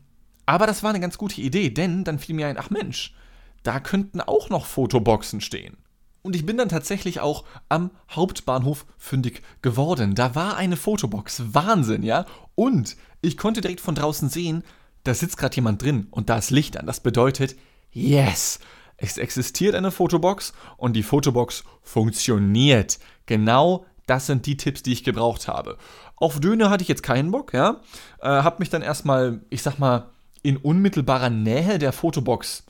aber 0.45 0.67
das 0.67 0.83
war 0.83 0.91
eine 0.91 0.99
ganz 0.99 1.17
gute 1.17 1.41
Idee, 1.41 1.71
denn 1.71 2.03
dann 2.03 2.19
fiel 2.19 2.35
mir 2.35 2.47
ein, 2.47 2.57
ach 2.59 2.69
Mensch, 2.69 3.15
da 3.63 3.79
könnten 3.79 4.21
auch 4.21 4.49
noch 4.49 4.67
Fotoboxen 4.67 5.41
stehen. 5.41 5.77
Und 6.25 6.35
ich 6.35 6.43
bin 6.43 6.57
dann 6.57 6.69
tatsächlich 6.69 7.19
auch 7.19 7.43
am 7.69 7.91
Hauptbahnhof 8.09 8.87
fündig 8.97 9.43
geworden. 9.61 10.15
Da 10.15 10.33
war 10.33 10.57
eine 10.57 10.75
Fotobox. 10.75 11.53
Wahnsinn, 11.53 12.01
ja? 12.01 12.25
Und 12.55 12.97
ich 13.21 13.37
konnte 13.37 13.61
direkt 13.61 13.79
von 13.79 13.93
draußen 13.93 14.29
sehen, 14.29 14.63
da 15.03 15.13
sitzt 15.13 15.37
gerade 15.37 15.55
jemand 15.55 15.83
drin 15.83 16.07
und 16.09 16.31
da 16.31 16.37
ist 16.39 16.49
Licht 16.49 16.77
an. 16.77 16.87
Das 16.87 16.99
bedeutet, 16.99 17.55
yes, 17.91 18.59
es 18.97 19.19
existiert 19.19 19.75
eine 19.75 19.91
Fotobox 19.91 20.53
und 20.77 20.93
die 20.93 21.03
Fotobox 21.03 21.63
funktioniert. 21.83 22.97
Genau 23.27 23.85
das 24.07 24.25
sind 24.25 24.47
die 24.47 24.57
Tipps, 24.57 24.81
die 24.81 24.93
ich 24.93 25.03
gebraucht 25.03 25.47
habe. 25.47 25.77
Auf 26.15 26.39
Döner 26.39 26.71
hatte 26.71 26.81
ich 26.81 26.87
jetzt 26.87 27.03
keinen 27.03 27.29
Bock, 27.29 27.53
ja. 27.53 27.81
Äh, 28.19 28.29
hab 28.29 28.59
mich 28.59 28.71
dann 28.71 28.81
erstmal, 28.81 29.41
ich 29.51 29.61
sag 29.61 29.77
mal, 29.77 30.09
in 30.41 30.57
unmittelbarer 30.57 31.29
Nähe 31.29 31.77
der 31.77 31.93
Fotobox 31.93 32.65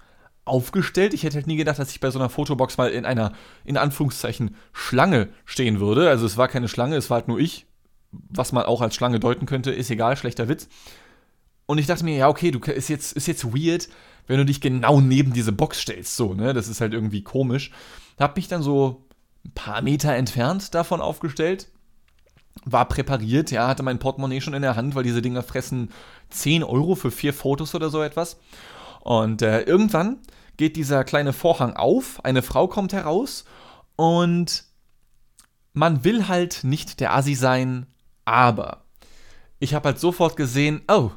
aufgestellt. 0.45 1.13
Ich 1.13 1.23
hätte 1.23 1.35
halt 1.35 1.47
nie 1.47 1.57
gedacht, 1.57 1.79
dass 1.79 1.91
ich 1.91 1.99
bei 1.99 2.11
so 2.11 2.19
einer 2.19 2.29
Fotobox 2.29 2.77
mal 2.77 2.89
in 2.89 3.05
einer, 3.05 3.33
in 3.65 3.77
Anführungszeichen, 3.77 4.55
Schlange 4.71 5.29
stehen 5.43 5.79
würde. 5.79 6.07
Also 6.09 6.25
es 6.25 6.37
war 6.37 6.47
keine 6.47 6.67
Schlange, 6.67 6.95
es 6.95 7.09
war 7.09 7.19
halt 7.19 7.27
nur 7.27 7.39
ich. 7.39 7.65
Was 8.11 8.51
man 8.51 8.63
auch 8.63 8.81
als 8.81 8.95
Schlange 8.95 9.19
deuten 9.19 9.45
könnte, 9.45 9.71
ist 9.71 9.89
egal, 9.89 10.15
schlechter 10.15 10.47
Witz. 10.47 10.69
Und 11.65 11.79
ich 11.79 11.87
dachte 11.87 12.05
mir, 12.05 12.15
ja, 12.15 12.29
okay, 12.29 12.51
du 12.51 12.59
ist 12.59 12.89
jetzt, 12.89 13.13
ist 13.13 13.27
jetzt 13.27 13.43
weird, 13.45 13.89
wenn 14.27 14.37
du 14.37 14.45
dich 14.45 14.61
genau 14.61 15.01
neben 15.01 15.33
diese 15.33 15.51
Box 15.51 15.81
stellst. 15.81 16.15
So, 16.15 16.33
ne? 16.33 16.53
Das 16.53 16.67
ist 16.67 16.79
halt 16.79 16.93
irgendwie 16.93 17.23
komisch. 17.23 17.71
Hab 18.19 18.35
mich 18.35 18.47
dann 18.47 18.61
so 18.61 19.05
ein 19.45 19.51
paar 19.51 19.81
Meter 19.81 20.13
entfernt 20.15 20.73
davon 20.73 21.01
aufgestellt. 21.01 21.67
War 22.63 22.87
präpariert, 22.87 23.51
ja, 23.51 23.67
hatte 23.67 23.83
mein 23.83 23.99
Portemonnaie 23.99 24.39
schon 24.39 24.53
in 24.53 24.61
der 24.61 24.77
Hand, 24.77 24.95
weil 24.95 25.03
diese 25.03 25.21
Dinger 25.21 25.43
fressen 25.43 25.89
10 26.29 26.63
Euro 26.63 26.95
für 26.95 27.11
vier 27.11 27.33
Fotos 27.33 27.75
oder 27.75 27.89
so 27.89 28.01
etwas. 28.01 28.37
Und 29.05 29.43
äh, 29.43 29.61
irgendwann 29.61 30.17
geht 30.57 30.75
dieser 30.75 31.03
kleine 31.03 31.31
Vorhang 31.31 31.75
auf, 31.75 32.25
eine 32.25 32.41
Frau 32.41 32.67
kommt 32.67 32.91
heraus 32.91 33.45
und 33.95 34.63
man 35.73 36.03
will 36.03 36.27
halt 36.27 36.63
nicht 36.63 36.99
der 36.99 37.13
Asi 37.13 37.35
sein, 37.35 37.85
aber 38.25 38.85
ich 39.59 39.75
habe 39.75 39.89
halt 39.89 39.99
sofort 39.99 40.35
gesehen, 40.35 40.81
oh, 40.87 41.11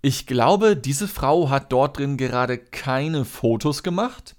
ich 0.00 0.26
glaube, 0.26 0.74
diese 0.74 1.06
Frau 1.06 1.50
hat 1.50 1.70
dort 1.70 1.98
drin 1.98 2.16
gerade 2.16 2.56
keine 2.56 3.26
Fotos 3.26 3.82
gemacht. 3.82 4.34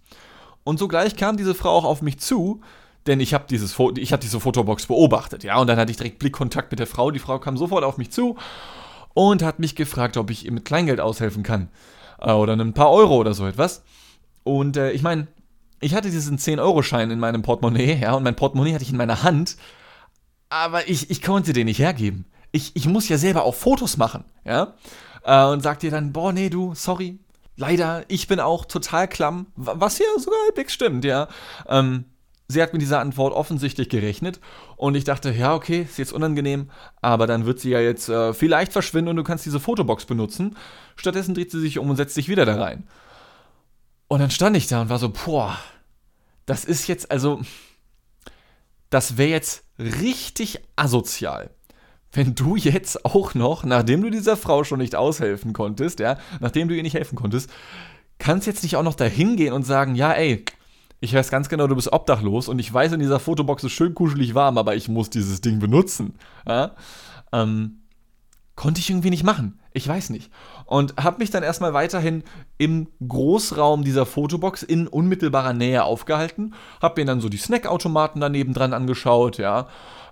Und 0.64 0.80
sogleich 0.80 1.16
kam 1.16 1.38
diese 1.38 1.54
Frau 1.54 1.70
auch 1.70 1.86
auf 1.86 2.02
mich 2.02 2.20
zu, 2.20 2.62
denn 3.06 3.20
ich 3.20 3.36
habe 3.36 3.46
dieses 3.48 3.78
ich 3.98 4.12
habe 4.12 4.22
diese 4.22 4.40
Fotobox 4.40 4.88
beobachtet, 4.88 5.44
ja, 5.44 5.60
und 5.60 5.68
dann 5.68 5.78
hatte 5.78 5.92
ich 5.92 5.98
direkt 5.98 6.18
Blickkontakt 6.18 6.72
mit 6.72 6.80
der 6.80 6.88
Frau. 6.88 7.12
Die 7.12 7.20
Frau 7.20 7.38
kam 7.38 7.56
sofort 7.56 7.84
auf 7.84 8.00
mich 8.00 8.10
zu 8.10 8.36
und 9.14 9.44
hat 9.44 9.60
mich 9.60 9.76
gefragt, 9.76 10.18
ob 10.18 10.32
ich 10.32 10.46
ihr 10.46 10.52
mit 10.52 10.66
Kleingeld 10.66 11.00
aushelfen 11.00 11.44
kann 11.44 11.70
oder 12.20 12.54
ein 12.54 12.74
paar 12.74 12.92
Euro 12.92 13.18
oder 13.18 13.34
so 13.34 13.46
etwas. 13.46 13.84
Und 14.44 14.78
äh, 14.78 14.92
ich 14.92 15.02
meine, 15.02 15.28
ich 15.80 15.94
hatte 15.94 16.10
diesen 16.10 16.38
10-Euro-Schein 16.38 17.12
in 17.12 17.20
meinem 17.20 17.42
Portemonnaie, 17.42 18.00
ja, 18.02 18.14
und 18.14 18.24
mein 18.24 18.36
Portemonnaie 18.36 18.74
hatte 18.74 18.84
ich 18.84 18.92
in 18.92 18.98
meiner 18.98 19.24
Hand, 19.24 19.58
aber 20.50 20.88
ich, 20.88 21.10
ich 21.10 21.22
konnte 21.22 21.54
den 21.54 21.66
nicht 21.66 21.80
hergeben. 21.80 22.26
Ich, 22.52 22.76
ich 22.76 22.88
muss 22.88 23.10
ja 23.10 23.18
selber 23.18 23.44
auch 23.44 23.56
Fotos 23.56 23.98
machen, 23.98 24.24
ja, 24.46 24.74
äh, 25.24 25.46
und 25.46 25.62
sagt 25.62 25.84
ihr 25.84 25.92
dann, 25.92 26.14
boah, 26.14 26.32
nee, 26.32 26.50
du, 26.50 26.74
sorry, 26.76 27.20
leider, 27.56 28.04
ich 28.08 28.28
bin 28.28 28.40
auch 28.40 28.66
total 28.66 29.08
klamm, 29.08 29.48
was 29.56 29.98
hier 29.98 30.08
sogar 30.18 30.40
halbwegs 30.46 30.74
stimmt, 30.74 31.06
ja. 31.06 31.28
Ähm, 31.68 32.06
sie 32.54 32.62
hat 32.62 32.74
mit 32.74 32.82
dieser 32.82 33.00
Antwort 33.00 33.34
offensichtlich 33.34 33.90
gerechnet 33.90 34.40
und 34.78 34.96
ich 34.96 35.04
dachte, 35.04 35.32
ja, 35.32 35.54
okay, 35.54 35.82
ist 35.82 35.98
jetzt 35.98 36.14
unangenehm, 36.14 36.70
aber 37.02 37.28
dann 37.28 37.46
wird 37.46 37.60
sie 37.60 37.72
ja 37.72 37.80
jetzt 37.80 38.10
äh, 38.10 38.34
vielleicht 38.34 38.72
verschwinden 38.72 39.10
und 39.10 39.16
du 39.18 39.24
kannst 39.24 39.46
diese 39.46 39.60
Fotobox 39.60 40.06
benutzen. 40.06 40.56
Stattdessen 40.96 41.34
dreht 41.34 41.52
sie 41.52 41.60
sich 41.60 41.80
um 41.80 41.90
und 41.90 41.96
setzt 41.96 42.16
sich 42.16 42.30
wieder 42.30 42.46
da 42.46 42.56
rein. 42.56 42.88
Und 44.08 44.20
dann 44.20 44.32
stand 44.32 44.56
ich 44.56 44.68
da 44.68 44.82
und 44.82 44.90
war 44.90 45.00
so, 45.00 45.10
boah, 45.10 45.58
das 46.46 46.66
ist 46.66 46.88
jetzt 46.88 47.12
also, 47.12 47.42
das 48.90 49.18
wäre 49.18 49.32
jetzt 49.32 49.64
richtig 49.80 50.60
asozial. 50.76 51.50
Wenn 52.12 52.36
du 52.36 52.56
jetzt 52.56 53.06
auch 53.06 53.34
noch, 53.34 53.64
nachdem 53.64 54.04
du 54.04 54.12
dieser 54.12 54.38
Frau 54.38 54.64
schon 54.64 54.80
nicht 54.80 54.96
aushelfen 54.96 55.52
konntest, 55.52 56.00
ja, 56.00 56.20
nachdem 56.40 56.68
du 56.68 56.76
ihr 56.76 56.84
nicht 56.84 56.94
helfen 56.94 57.16
konntest, 57.16 57.50
kannst 58.20 58.46
jetzt 58.46 58.62
nicht 58.62 58.76
auch 58.76 58.84
noch 58.84 58.94
dahin 58.94 59.36
gehen 59.36 59.54
und 59.54 59.64
sagen, 59.64 59.96
ja, 59.96 60.14
ey, 60.14 60.46
ich 61.04 61.14
weiß 61.14 61.30
ganz 61.30 61.50
genau, 61.50 61.68
du 61.68 61.76
bist 61.76 61.92
obdachlos 61.92 62.48
und 62.48 62.60
ich 62.60 62.74
weiß, 62.74 62.94
in 62.94 63.02
dieser 63.02 63.20
Fotobox 63.20 63.66
ist 63.66 63.74
schön 63.74 63.94
kuschelig 63.94 64.36
warm, 64.36 64.58
aber 64.58 64.76
ich 64.78 64.88
muss 64.88 65.10
dieses 65.10 65.42
Ding 65.42 65.60
benutzen. 65.60 66.16
Ja? 66.48 66.72
Ähm, 67.34 67.82
konnte 68.56 68.80
ich 68.80 68.90
irgendwie 68.90 69.10
nicht 69.10 69.26
machen. 69.26 69.60
Ich 69.74 69.86
weiß 69.86 70.12
nicht. 70.12 70.32
Und 70.66 70.96
habe 70.96 71.18
mich 71.18 71.30
dann 71.30 71.44
erstmal 71.44 71.74
weiterhin 71.74 72.24
im 72.58 72.88
Großraum 73.06 73.84
dieser 73.84 74.06
Fotobox 74.06 74.64
in 74.64 74.88
unmittelbarer 74.88 75.52
Nähe 75.52 75.84
aufgehalten. 75.84 76.54
Habe 76.82 77.02
mir 77.02 77.06
dann 77.06 77.20
so 77.20 77.28
die 77.28 77.38
Snackautomaten 77.38 78.22
daneben 78.22 78.54
dran 78.54 78.72
angeschaut, 78.72 79.38
ja. 79.38 79.68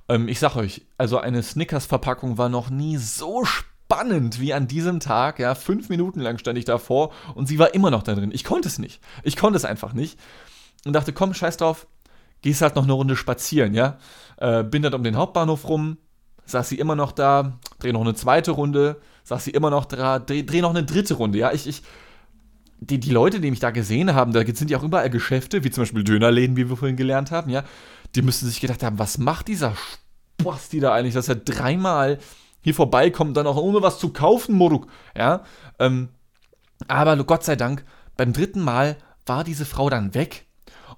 Ähm, 0.10 0.28
ich 0.28 0.40
sag 0.40 0.58
euch, 0.58 0.86
also 0.98 1.20
eine 1.20 1.42
Snickers-Verpackung 1.42 2.38
war 2.38 2.50
noch 2.50 2.70
nie 2.70 2.98
so 2.98 3.46
spannend 3.46 4.42
wie 4.42 4.54
an 4.54 4.68
diesem 4.68 5.00
Tag, 5.00 5.40
ja. 5.40 5.56
Fünf 5.56 5.88
Minuten 5.88 6.20
lang 6.20 6.38
stand 6.38 6.58
ich 6.58 6.66
davor 6.66 7.14
und 7.34 7.48
sie 7.48 7.60
war 7.60 7.74
immer 7.74 7.92
noch 7.92 8.04
da 8.04 8.14
drin. 8.14 8.32
Ich 8.34 8.44
konnte 8.44 8.68
es 8.68 8.78
nicht. 8.78 9.00
Ich 9.24 9.38
konnte 9.38 9.56
es 9.56 9.64
einfach 9.64 9.94
nicht. 9.94 10.20
Und 10.86 10.94
dachte, 10.94 11.14
komm, 11.14 11.34
scheiß 11.34 11.58
drauf, 11.58 11.88
gehst 12.42 12.62
halt 12.62 12.76
noch 12.76 12.84
eine 12.84 12.94
Runde 12.94 13.16
spazieren, 13.16 13.74
ja. 13.74 13.98
Äh, 14.38 14.64
bin 14.64 14.82
dann 14.82 14.94
um 14.94 15.04
den 15.04 15.16
Hauptbahnhof 15.16 15.68
rum, 15.68 15.98
saß 16.46 16.70
sie 16.70 16.80
immer 16.80 16.96
noch 16.96 17.12
da, 17.12 17.60
dreh 17.80 17.92
noch 17.92 18.02
eine 18.02 18.16
zweite 18.16 18.52
Runde, 18.52 19.00
saß 19.24 19.46
sie 19.46 19.52
immer 19.52 19.70
noch 19.70 19.86
da, 19.86 20.20
dreh, 20.20 20.44
dreh 20.44 20.62
noch 20.62 20.72
eine 20.72 20.84
dritte 20.84 21.16
Runde, 21.16 21.38
ja. 21.38 21.52
Ich, 21.52 21.68
ich, 21.68 21.84
die, 22.80 23.00
die 23.00 23.12
Leute, 23.12 23.40
die 23.40 23.52
mich 23.52 23.60
da 23.60 23.70
gesehen 23.70 24.16
haben, 24.16 24.34
da 24.34 24.44
sind 24.44 24.72
ja 24.72 24.80
auch 24.80 24.84
überall 24.84 25.10
Geschäfte, 25.10 25.64
wie 25.64 25.70
zum 25.70 25.84
Beispiel 25.84 26.04
Dönerläden, 26.04 26.58
wie 26.58 26.68
wir 26.68 26.78
vorhin 26.78 26.98
gelernt 26.98 27.32
haben, 27.32 27.52
ja. 27.52 27.64
Die 28.16 28.24
müssten 28.24 28.48
sich 28.48 28.60
gedacht 28.60 28.84
haben, 28.84 29.00
was 29.00 29.18
macht 29.20 29.48
dieser 29.48 29.76
Spasti 30.42 30.80
da 30.80 30.94
eigentlich, 30.94 31.14
dass 31.14 31.30
er 31.30 31.36
dreimal 31.36 32.18
hier 32.62 32.74
vorbeikommt, 32.74 33.38
dann 33.38 33.48
auch 33.48 33.58
ohne 33.58 33.82
was 33.82 34.00
zu 34.00 34.10
kaufen, 34.10 34.56
Moruk, 34.56 34.88
ja. 35.16 35.44
Ähm, 35.78 36.10
aber 36.88 37.16
Gott 37.24 37.44
sei 37.44 37.56
Dank, 37.56 37.86
beim 38.18 38.34
dritten 38.34 38.62
Mal 38.62 38.98
war 39.28 39.44
diese 39.44 39.66
Frau 39.66 39.90
dann 39.90 40.16
weg 40.16 40.48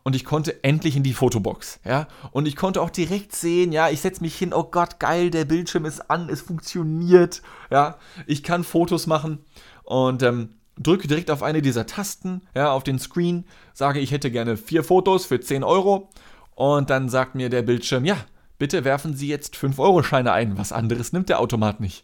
und 0.04 0.16
ich 0.16 0.26
konnte 0.26 0.64
endlich 0.64 0.96
in 0.96 1.04
die 1.04 1.14
Fotobox, 1.14 1.80
ja. 1.86 2.08
Und 2.32 2.48
ich 2.48 2.56
konnte 2.56 2.82
auch 2.82 2.90
direkt 2.90 3.34
sehen, 3.36 3.72
ja, 3.72 3.90
ich 3.90 4.02
setze 4.02 4.22
mich 4.22 4.36
hin, 4.36 4.54
oh 4.54 4.64
Gott, 4.64 5.00
geil, 5.00 5.30
der 5.30 5.46
Bildschirm 5.46 5.86
ist 5.86 6.10
an, 6.10 6.30
es 6.30 6.42
funktioniert, 6.42 7.42
ja. 7.72 7.98
Ich 8.28 8.44
kann 8.44 8.64
Fotos 8.64 9.08
machen 9.08 9.40
und 9.84 10.22
ähm, 10.24 10.56
drücke 10.78 11.08
direkt 11.08 11.32
auf 11.32 11.44
eine 11.44 11.62
dieser 11.62 11.86
Tasten, 11.86 12.42
ja, 12.54 12.72
auf 12.72 12.84
den 12.84 13.00
Screen, 13.00 13.46
sage, 13.74 14.00
ich 14.00 14.12
hätte 14.12 14.30
gerne 14.30 14.58
vier 14.58 14.84
Fotos 14.84 15.26
für 15.26 15.40
10 15.40 15.64
Euro 15.64 16.10
und 16.56 16.90
dann 16.90 17.10
sagt 17.10 17.36
mir 17.36 17.50
der 17.50 17.62
Bildschirm, 17.62 18.06
ja, 18.06 18.18
bitte 18.58 18.84
werfen 18.84 19.16
Sie 19.16 19.28
jetzt 19.28 19.56
5-Euro-Scheine 19.56 20.32
ein, 20.32 20.58
was 20.58 20.72
anderes 20.72 21.14
nimmt 21.14 21.30
der 21.30 21.40
Automat 21.40 21.80
nicht. 21.80 22.04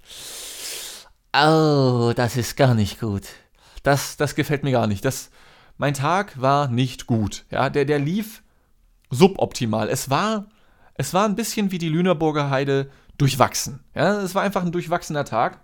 Oh, 1.33 2.11
das 2.15 2.37
ist 2.37 2.57
gar 2.57 2.73
nicht 2.73 2.99
gut. 2.99 3.23
Das, 3.83 4.17
das 4.17 4.35
gefällt 4.35 4.63
mir 4.63 4.71
gar 4.71 4.87
nicht. 4.87 5.05
Das, 5.05 5.29
mein 5.79 5.93
Tag 5.93 6.39
war 6.39 6.67
nicht 6.67 7.07
gut. 7.07 7.45
Ja, 7.49 7.69
der, 7.69 7.85
der 7.85 7.99
lief 7.99 8.43
suboptimal. 9.09 9.87
Es 9.87 10.09
war, 10.09 10.45
es 10.95 11.13
war 11.13 11.25
ein 11.25 11.35
bisschen 11.35 11.71
wie 11.71 11.77
die 11.77 11.87
Lüneburger 11.87 12.49
Heide 12.49 12.91
durchwachsen. 13.17 13.79
Ja, 13.95 14.21
es 14.21 14.35
war 14.35 14.43
einfach 14.43 14.63
ein 14.63 14.73
durchwachsener 14.73 15.23
Tag. 15.23 15.61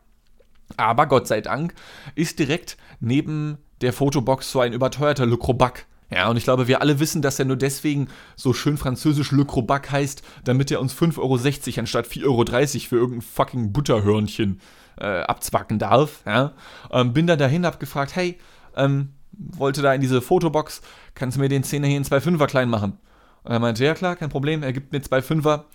Aber 0.77 1.05
Gott 1.07 1.27
sei 1.27 1.41
Dank 1.41 1.75
ist 2.15 2.39
direkt 2.39 2.77
neben 3.01 3.57
der 3.81 3.91
Fotobox 3.91 4.49
so 4.49 4.61
ein 4.61 4.71
überteuerter 4.71 5.25
Le 5.25 5.37
Crobac. 5.37 5.85
Ja, 6.09 6.29
und 6.29 6.37
ich 6.37 6.45
glaube, 6.45 6.69
wir 6.69 6.81
alle 6.81 7.01
wissen, 7.01 7.21
dass 7.21 7.37
er 7.37 7.45
nur 7.45 7.57
deswegen 7.57 8.07
so 8.37 8.53
schön 8.53 8.77
französisch 8.77 9.33
Le 9.33 9.43
Crobac 9.43 9.91
heißt, 9.91 10.23
damit 10.45 10.71
er 10.71 10.79
uns 10.79 10.95
5,60 10.95 11.17
Euro 11.19 11.79
anstatt 11.81 12.07
4,30 12.07 12.23
Euro 12.25 12.87
für 12.87 12.95
irgendein 12.95 13.21
fucking 13.21 13.73
Butterhörnchen 13.73 14.61
äh, 14.97 15.23
abzwacken 15.23 15.77
darf. 15.77 16.21
Ja. 16.25 16.53
Ähm, 16.89 17.11
bin 17.11 17.27
dann 17.27 17.37
dahin, 17.37 17.65
hab 17.65 17.81
gefragt, 17.81 18.15
hey, 18.15 18.39
ähm, 18.77 19.09
wollte 19.37 19.81
da 19.81 19.93
in 19.93 20.01
diese 20.01 20.21
Fotobox, 20.21 20.81
kannst 21.13 21.37
du 21.37 21.41
mir 21.41 21.49
den 21.49 21.63
Zehner 21.63 21.87
hier 21.87 21.97
in 21.97 22.03
zwei 22.03 22.21
Fünfer 22.21 22.47
klein 22.47 22.69
machen? 22.69 22.97
Und 23.43 23.51
er 23.51 23.59
meinte, 23.59 23.85
ja 23.85 23.93
klar, 23.93 24.15
kein 24.15 24.29
Problem, 24.29 24.63
er 24.63 24.73
gibt 24.73 24.91
mir 24.91 25.01
zwei 25.01 25.21
Fünfer. 25.21 25.65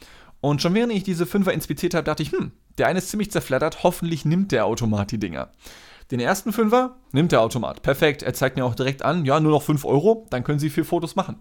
Und 0.41 0.63
schon 0.63 0.75
während 0.75 0.93
ich 0.93 1.03
diese 1.03 1.27
Fünfer 1.27 1.53
inspiziert 1.53 1.95
habe, 1.95 2.05
dachte 2.05 2.23
ich, 2.23 2.33
hm, 2.33 2.53
der 2.79 2.87
eine 2.87 2.99
ist 2.99 3.11
ziemlich 3.11 3.31
zerflattert, 3.31 3.83
hoffentlich 3.83 4.25
nimmt 4.25 4.53
der 4.53 4.67
Automat 4.67 5.13
die 5.13 5.19
Dinger. 5.19 5.51
Den 6.11 6.19
ersten 6.19 6.53
Fünfer 6.53 6.97
nimmt 7.13 7.31
der 7.31 7.41
Automat. 7.41 7.83
Perfekt, 7.83 8.23
er 8.23 8.35
zeigt 8.35 8.57
mir 8.57 8.65
auch 8.65 8.75
direkt 8.75 9.03
an, 9.03 9.25
ja, 9.25 9.39
nur 9.39 9.53
noch 9.53 9.63
5 9.63 9.85
Euro, 9.85 10.27
dann 10.31 10.43
können 10.43 10.59
Sie 10.59 10.71
vier 10.71 10.85
Fotos 10.85 11.15
machen. 11.15 11.37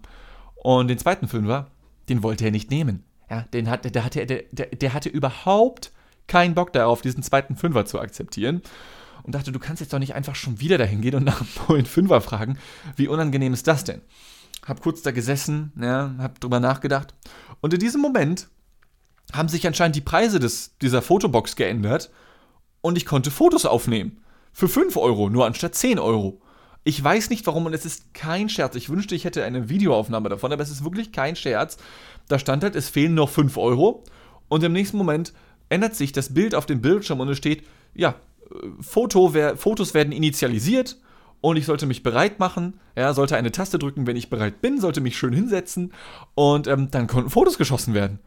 Und 0.54 0.88
den 0.88 0.98
zweiten 0.98 1.26
Fünfer, 1.26 1.68
den 2.08 2.22
wollte 2.22 2.44
er 2.44 2.50
nicht 2.50 2.70
nehmen. 2.70 3.02
Ja, 3.28 3.42
den 3.52 3.68
hat, 3.68 3.92
der, 3.92 4.04
hatte, 4.04 4.26
der, 4.26 4.44
der, 4.52 4.66
der 4.66 4.92
hatte 4.92 5.08
überhaupt 5.08 5.92
keinen 6.28 6.54
Bock 6.54 6.72
darauf, 6.72 7.00
diesen 7.00 7.22
zweiten 7.22 7.56
Fünfer 7.56 7.86
zu 7.86 7.98
akzeptieren 7.98 8.62
und 9.22 9.34
dachte, 9.34 9.52
du 9.52 9.58
kannst 9.58 9.80
jetzt 9.80 9.92
doch 9.92 9.98
nicht 9.98 10.14
einfach 10.14 10.34
schon 10.34 10.60
wieder 10.60 10.78
dahin 10.78 11.00
gehen 11.00 11.14
und 11.14 11.24
nach 11.24 11.40
einem 11.40 11.50
neuen 11.68 11.86
Fünfer 11.86 12.20
fragen. 12.20 12.58
Wie 12.96 13.08
unangenehm 13.08 13.52
ist 13.52 13.66
das 13.66 13.84
denn? 13.84 14.00
Hab 14.66 14.82
kurz 14.82 15.02
da 15.02 15.10
gesessen, 15.10 15.72
ja, 15.80 16.14
hab 16.18 16.40
drüber 16.40 16.60
nachgedacht. 16.60 17.14
Und 17.60 17.72
in 17.74 17.80
diesem 17.80 18.00
Moment 18.00 18.48
haben 19.32 19.48
sich 19.48 19.66
anscheinend 19.66 19.96
die 19.96 20.00
Preise 20.00 20.40
des, 20.40 20.76
dieser 20.78 21.02
Fotobox 21.02 21.56
geändert 21.56 22.10
und 22.80 22.96
ich 22.96 23.06
konnte 23.06 23.30
Fotos 23.30 23.66
aufnehmen. 23.66 24.22
Für 24.52 24.68
5 24.68 24.96
Euro, 24.96 25.30
nur 25.30 25.46
anstatt 25.46 25.74
10 25.74 25.98
Euro. 25.98 26.40
Ich 26.82 27.02
weiß 27.02 27.30
nicht 27.30 27.46
warum 27.46 27.66
und 27.66 27.74
es 27.74 27.84
ist 27.84 28.14
kein 28.14 28.48
Scherz. 28.48 28.74
Ich 28.74 28.88
wünschte, 28.88 29.14
ich 29.14 29.24
hätte 29.24 29.44
eine 29.44 29.68
Videoaufnahme 29.68 30.28
davon, 30.28 30.52
aber 30.52 30.62
es 30.62 30.70
ist 30.70 30.82
wirklich 30.82 31.12
kein 31.12 31.36
Scherz. 31.36 31.76
Da 32.28 32.38
stand 32.38 32.62
halt, 32.64 32.74
es 32.74 32.88
fehlen 32.88 33.14
noch 33.14 33.28
5 33.28 33.56
Euro 33.58 34.04
und 34.48 34.64
im 34.64 34.72
nächsten 34.72 34.96
Moment 34.96 35.32
ändert 35.68 35.94
sich 35.94 36.12
das 36.12 36.34
Bild 36.34 36.54
auf 36.54 36.66
dem 36.66 36.80
Bildschirm 36.80 37.20
und 37.20 37.28
es 37.28 37.38
steht, 37.38 37.64
ja, 37.94 38.14
Foto, 38.80 39.32
Fotos 39.56 39.94
werden 39.94 40.12
initialisiert 40.12 40.96
und 41.40 41.56
ich 41.56 41.66
sollte 41.66 41.86
mich 41.86 42.02
bereit 42.02 42.38
machen, 42.38 42.80
ja, 42.96 43.14
sollte 43.14 43.36
eine 43.36 43.52
Taste 43.52 43.78
drücken, 43.78 44.06
wenn 44.06 44.16
ich 44.16 44.30
bereit 44.30 44.60
bin, 44.60 44.80
sollte 44.80 45.00
mich 45.00 45.16
schön 45.16 45.32
hinsetzen 45.32 45.92
und 46.34 46.66
ähm, 46.66 46.90
dann 46.90 47.06
konnten 47.06 47.30
Fotos 47.30 47.58
geschossen 47.58 47.94
werden. 47.94 48.18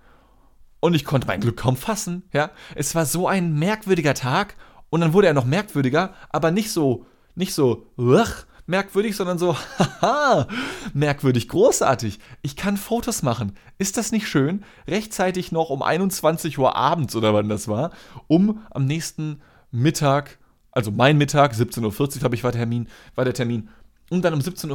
Und 0.79 0.95
ich 0.95 1.05
konnte 1.05 1.27
mein 1.27 1.39
Glück 1.39 1.57
kaum 1.57 1.77
fassen, 1.77 2.23
ja. 2.33 2.51
Es 2.75 2.95
war 2.95 3.05
so 3.05 3.27
ein 3.27 3.53
merkwürdiger 3.53 4.13
Tag 4.13 4.55
und 4.89 5.01
dann 5.01 5.13
wurde 5.13 5.27
er 5.27 5.33
noch 5.33 5.45
merkwürdiger, 5.45 6.13
aber 6.29 6.51
nicht 6.51 6.71
so, 6.71 7.05
nicht 7.35 7.53
so, 7.53 7.87
uch, 7.97 8.45
merkwürdig, 8.65 9.15
sondern 9.15 9.37
so, 9.37 9.55
haha, 10.01 10.47
merkwürdig 10.93 11.47
großartig. 11.49 12.19
Ich 12.41 12.55
kann 12.55 12.77
Fotos 12.77 13.23
machen. 13.23 13.53
Ist 13.77 13.97
das 13.97 14.11
nicht 14.11 14.27
schön? 14.27 14.63
Rechtzeitig 14.87 15.51
noch 15.51 15.69
um 15.69 15.81
21 15.81 16.57
Uhr 16.57 16.75
abends 16.75 17.15
oder 17.15 17.33
wann 17.33 17.49
das 17.49 17.67
war, 17.67 17.91
um 18.27 18.61
am 18.71 18.85
nächsten 18.85 19.41
Mittag, 19.73 20.37
also 20.71 20.91
mein 20.91 21.17
Mittag, 21.17 21.53
17.40 21.53 21.99
Uhr, 21.99 22.19
glaube 22.19 22.35
ich, 22.35 22.43
war, 22.43 22.51
Termin, 22.51 22.87
war 23.15 23.25
der 23.25 23.33
Termin, 23.33 23.69
um 24.11 24.21
dann 24.21 24.35
um 24.35 24.39
17.40 24.39 24.69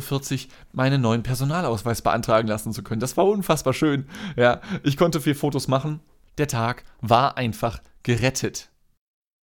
Uhr 0.47 0.51
meinen 0.73 1.01
neuen 1.01 1.23
Personalausweis 1.23 2.03
beantragen 2.03 2.49
lassen 2.49 2.73
zu 2.73 2.83
können. 2.83 3.01
Das 3.01 3.17
war 3.17 3.25
unfassbar 3.25 3.73
schön. 3.73 4.07
Ja, 4.37 4.61
ich 4.83 4.97
konnte 4.97 5.21
vier 5.21 5.37
Fotos 5.37 5.69
machen. 5.69 6.01
Der 6.37 6.49
Tag 6.49 6.83
war 7.01 7.37
einfach 7.37 7.81
gerettet. 8.03 8.71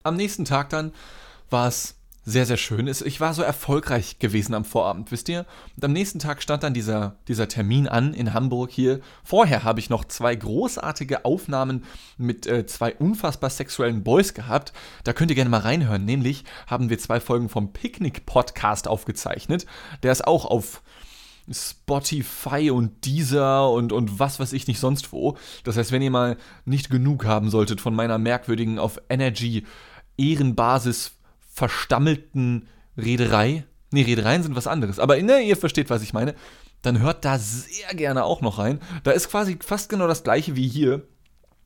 Am 0.03 0.17
nächsten 0.17 0.45
Tag 0.45 0.71
dann 0.71 0.93
war 1.51 1.69
es 1.69 1.97
sehr, 2.27 2.47
sehr 2.47 2.57
schön. 2.57 2.87
Ich 2.87 3.21
war 3.21 3.35
so 3.35 3.43
erfolgreich 3.43 4.19
gewesen 4.19 4.55
am 4.55 4.65
Vorabend, 4.65 5.13
wisst 5.13 5.29
ihr? 5.29 5.45
Und 5.77 5.85
am 5.85 5.93
nächsten 5.93 6.19
Tag 6.19 6.43
stand 6.43 6.63
dann 6.63 6.73
dieser, 6.73 7.17
dieser 7.29 7.49
Termin 7.49 7.87
an 7.87 8.15
in 8.15 8.33
Hamburg 8.33 8.71
hier. 8.71 9.01
Vorher 9.23 9.63
habe 9.63 9.79
ich 9.81 9.91
noch 9.91 10.05
zwei 10.07 10.35
großartige 10.35 11.27
Aufnahmen 11.27 11.85
mit 12.17 12.47
äh, 12.47 12.65
zwei 12.65 12.95
unfassbar 12.95 13.51
sexuellen 13.51 14.05
Boys 14.05 14.33
gehabt. 14.33 14.73
Da 15.05 15.13
könnt 15.13 15.31
ihr 15.33 15.35
gerne 15.35 15.51
mal 15.51 15.61
reinhören. 15.61 16.07
Nämlich 16.07 16.45
haben 16.67 16.89
wir 16.89 16.99
zwei 16.99 17.21
Folgen 17.21 17.51
vom 17.51 17.75
Picknick-Podcast 17.75 18.89
aufgezeichnet. 18.89 19.67
Der 20.03 20.13
ist 20.13 20.27
auch 20.27 20.47
auf 20.47 20.83
Spotify 21.51 22.71
und 22.71 23.05
Deezer 23.05 23.71
und, 23.71 23.93
und 23.93 24.19
was 24.19 24.41
weiß 24.41 24.55
ich 24.55 24.67
nicht 24.67 24.81
sonst 24.81 25.13
wo. 25.13 25.37
Das 25.65 25.77
heißt, 25.77 25.93
wenn 25.93 26.01
ihr 26.01 26.11
mal 26.11 26.39
nicht 26.65 26.89
genug 26.89 27.27
haben 27.27 27.51
solltet 27.51 27.83
von 27.83 27.95
meiner 27.95 28.17
merkwürdigen 28.17 28.79
auf 28.79 28.99
Energy 29.11 29.67
Ehrenbasis 30.17 31.14
verstammelten 31.55 32.69
Rederei, 32.99 33.65
nee, 33.93 34.03
Redereien 34.03 34.43
sind 34.43 34.57
was 34.57 34.67
anderes, 34.67 34.99
aber 34.99 35.21
ne, 35.23 35.41
ihr 35.41 35.57
versteht, 35.57 35.89
was 35.89 36.03
ich 36.03 36.13
meine, 36.13 36.35
dann 36.83 36.99
hört 36.99 37.25
da 37.25 37.39
sehr 37.39 37.95
gerne 37.95 38.25
auch 38.25 38.43
noch 38.43 38.59
rein. 38.59 38.81
Da 39.05 39.13
ist 39.13 39.31
quasi 39.31 39.57
fast 39.65 39.89
genau 39.89 40.07
das 40.07 40.25
gleiche 40.25 40.57
wie 40.57 40.69
hier, 40.69 41.07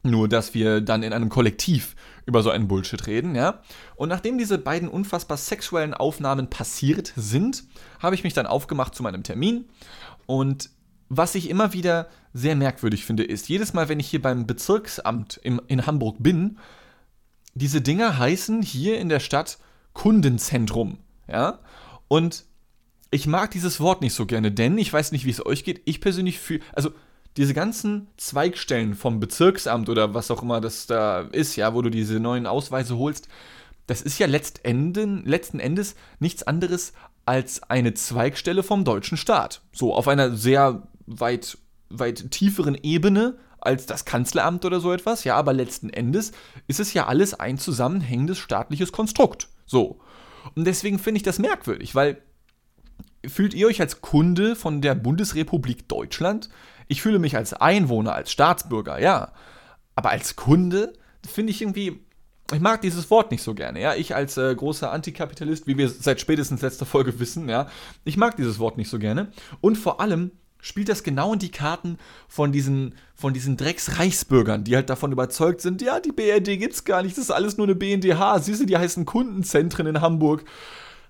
nur 0.02 0.28
dass 0.28 0.54
wir 0.54 0.80
dann 0.80 1.02
in 1.02 1.12
einem 1.12 1.30
Kollektiv 1.30 1.96
über 2.26 2.42
so 2.42 2.50
einen 2.50 2.68
Bullshit 2.68 3.06
reden, 3.06 3.34
ja. 3.34 3.62
Und 3.96 4.10
nachdem 4.10 4.36
diese 4.36 4.58
beiden 4.58 4.88
unfassbar 4.88 5.38
sexuellen 5.38 5.94
Aufnahmen 5.94 6.50
passiert 6.50 7.12
sind, 7.16 7.64
habe 7.98 8.14
ich 8.14 8.24
mich 8.24 8.34
dann 8.34 8.46
aufgemacht 8.46 8.94
zu 8.94 9.02
meinem 9.02 9.22
Termin. 9.22 9.64
Und 10.26 10.70
was 11.08 11.34
ich 11.34 11.48
immer 11.48 11.72
wieder 11.72 12.08
sehr 12.34 12.54
merkwürdig 12.54 13.06
finde, 13.06 13.24
ist, 13.24 13.48
jedes 13.48 13.72
Mal, 13.72 13.88
wenn 13.88 14.00
ich 14.00 14.08
hier 14.08 14.20
beim 14.20 14.46
Bezirksamt 14.46 15.40
im, 15.42 15.62
in 15.66 15.86
Hamburg 15.86 16.16
bin, 16.20 16.58
diese 17.54 17.80
Dinger 17.80 18.18
heißen 18.18 18.60
hier 18.62 18.98
in 19.00 19.08
der 19.08 19.20
Stadt 19.20 19.58
Kundenzentrum. 19.92 20.98
Ja? 21.26 21.60
Und 22.08 22.44
ich 23.10 23.26
mag 23.26 23.50
dieses 23.50 23.80
Wort 23.80 24.02
nicht 24.02 24.14
so 24.14 24.26
gerne, 24.26 24.52
denn 24.52 24.76
ich 24.78 24.92
weiß 24.92 25.12
nicht, 25.12 25.24
wie 25.24 25.30
es 25.30 25.44
euch 25.44 25.64
geht. 25.64 25.82
Ich 25.84 26.00
persönlich 26.00 26.38
fühle, 26.38 26.60
also 26.74 26.90
diese 27.36 27.54
ganzen 27.54 28.08
Zweigstellen 28.16 28.94
vom 28.94 29.20
Bezirksamt 29.20 29.88
oder 29.88 30.12
was 30.14 30.30
auch 30.30 30.42
immer 30.42 30.60
das 30.60 30.86
da 30.86 31.20
ist, 31.20 31.56
ja, 31.56 31.74
wo 31.74 31.82
du 31.82 31.90
diese 31.90 32.20
neuen 32.20 32.46
Ausweise 32.46 32.98
holst, 32.98 33.28
das 33.86 34.02
ist 34.02 34.18
ja 34.18 34.26
letztenden, 34.26 35.24
letzten 35.24 35.60
Endes 35.60 35.94
nichts 36.18 36.42
anderes 36.42 36.92
als 37.24 37.62
eine 37.62 37.94
Zweigstelle 37.94 38.62
vom 38.62 38.84
deutschen 38.84 39.16
Staat. 39.16 39.62
So 39.72 39.94
auf 39.94 40.08
einer 40.08 40.36
sehr 40.36 40.88
weit, 41.06 41.58
weit 41.88 42.30
tieferen 42.30 42.74
Ebene 42.74 43.38
als 43.60 43.86
das 43.86 44.04
Kanzleramt 44.04 44.64
oder 44.64 44.80
so 44.80 44.92
etwas, 44.92 45.24
ja, 45.24 45.36
aber 45.36 45.52
letzten 45.52 45.90
Endes 45.90 46.32
ist 46.66 46.80
es 46.80 46.92
ja 46.92 47.06
alles 47.06 47.34
ein 47.34 47.58
zusammenhängendes 47.58 48.38
staatliches 48.38 48.92
Konstrukt. 48.92 49.48
So. 49.68 50.00
Und 50.56 50.64
deswegen 50.64 50.98
finde 50.98 51.18
ich 51.18 51.22
das 51.22 51.38
merkwürdig, 51.38 51.94
weil 51.94 52.20
fühlt 53.26 53.54
ihr 53.54 53.66
euch 53.68 53.80
als 53.80 54.00
Kunde 54.00 54.56
von 54.56 54.80
der 54.80 54.94
Bundesrepublik 54.94 55.88
Deutschland? 55.88 56.48
Ich 56.88 57.02
fühle 57.02 57.18
mich 57.18 57.36
als 57.36 57.52
Einwohner, 57.52 58.14
als 58.14 58.32
Staatsbürger, 58.32 58.98
ja. 58.98 59.32
Aber 59.94 60.10
als 60.10 60.36
Kunde 60.36 60.94
finde 61.28 61.50
ich 61.50 61.60
irgendwie, 61.60 62.00
ich 62.52 62.60
mag 62.60 62.80
dieses 62.80 63.10
Wort 63.10 63.30
nicht 63.30 63.42
so 63.42 63.54
gerne, 63.54 63.80
ja. 63.80 63.94
Ich 63.94 64.14
als 64.14 64.38
äh, 64.38 64.54
großer 64.54 64.90
Antikapitalist, 64.90 65.66
wie 65.66 65.76
wir 65.76 65.90
seit 65.90 66.20
spätestens 66.20 66.62
letzter 66.62 66.86
Folge 66.86 67.20
wissen, 67.20 67.48
ja, 67.48 67.68
ich 68.04 68.16
mag 68.16 68.36
dieses 68.36 68.58
Wort 68.58 68.78
nicht 68.78 68.88
so 68.88 68.98
gerne. 68.98 69.30
Und 69.60 69.76
vor 69.76 70.00
allem 70.00 70.32
spielt 70.60 70.88
das 70.88 71.02
genau 71.02 71.32
in 71.32 71.38
die 71.38 71.50
Karten 71.50 71.98
von 72.28 72.52
diesen, 72.52 72.94
von 73.14 73.32
diesen 73.32 73.56
Drecks-Reichsbürgern, 73.56 74.64
die 74.64 74.74
halt 74.74 74.90
davon 74.90 75.12
überzeugt 75.12 75.60
sind, 75.60 75.82
ja, 75.82 76.00
die 76.00 76.12
BRD 76.12 76.58
gibt's 76.58 76.84
gar 76.84 77.02
nicht, 77.02 77.16
das 77.16 77.24
ist 77.24 77.30
alles 77.30 77.56
nur 77.56 77.66
eine 77.66 77.76
BNDH, 77.76 78.40
siehst 78.40 78.60
du, 78.60 78.66
die 78.66 78.76
heißen 78.76 79.04
Kundenzentren 79.04 79.86
in 79.86 80.00
Hamburg. 80.00 80.44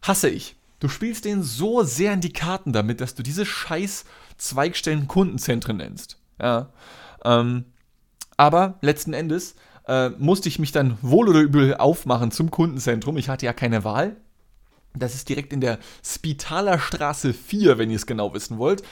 Hasse 0.02 0.28
ich. 0.28 0.56
Du 0.80 0.88
spielst 0.88 1.24
denen 1.24 1.42
so 1.42 1.82
sehr 1.82 2.12
in 2.12 2.20
die 2.20 2.32
Karten 2.32 2.72
damit, 2.72 3.00
dass 3.00 3.14
du 3.14 3.22
diese 3.22 3.44
scheiß 3.44 4.04
Zweigstellen 4.36 5.08
Kundenzentren 5.08 5.78
nennst. 5.78 6.18
Ja. 6.40 6.68
Ähm, 7.24 7.64
aber 8.36 8.78
letzten 8.82 9.12
Endes 9.12 9.56
äh, 9.88 10.10
musste 10.10 10.48
ich 10.48 10.60
mich 10.60 10.70
dann 10.70 10.96
wohl 11.02 11.28
oder 11.28 11.40
übel 11.40 11.74
aufmachen 11.76 12.30
zum 12.30 12.52
Kundenzentrum. 12.52 13.16
Ich 13.16 13.28
hatte 13.28 13.46
ja 13.46 13.52
keine 13.52 13.82
Wahl. 13.82 14.16
Das 14.94 15.14
ist 15.14 15.28
direkt 15.28 15.52
in 15.52 15.60
der 15.60 15.78
Spitaler 16.04 16.78
Straße 16.78 17.34
4, 17.34 17.78
wenn 17.78 17.90
ihr 17.90 17.96
es 17.96 18.06
genau 18.06 18.32
wissen 18.32 18.58
wollt. 18.58 18.82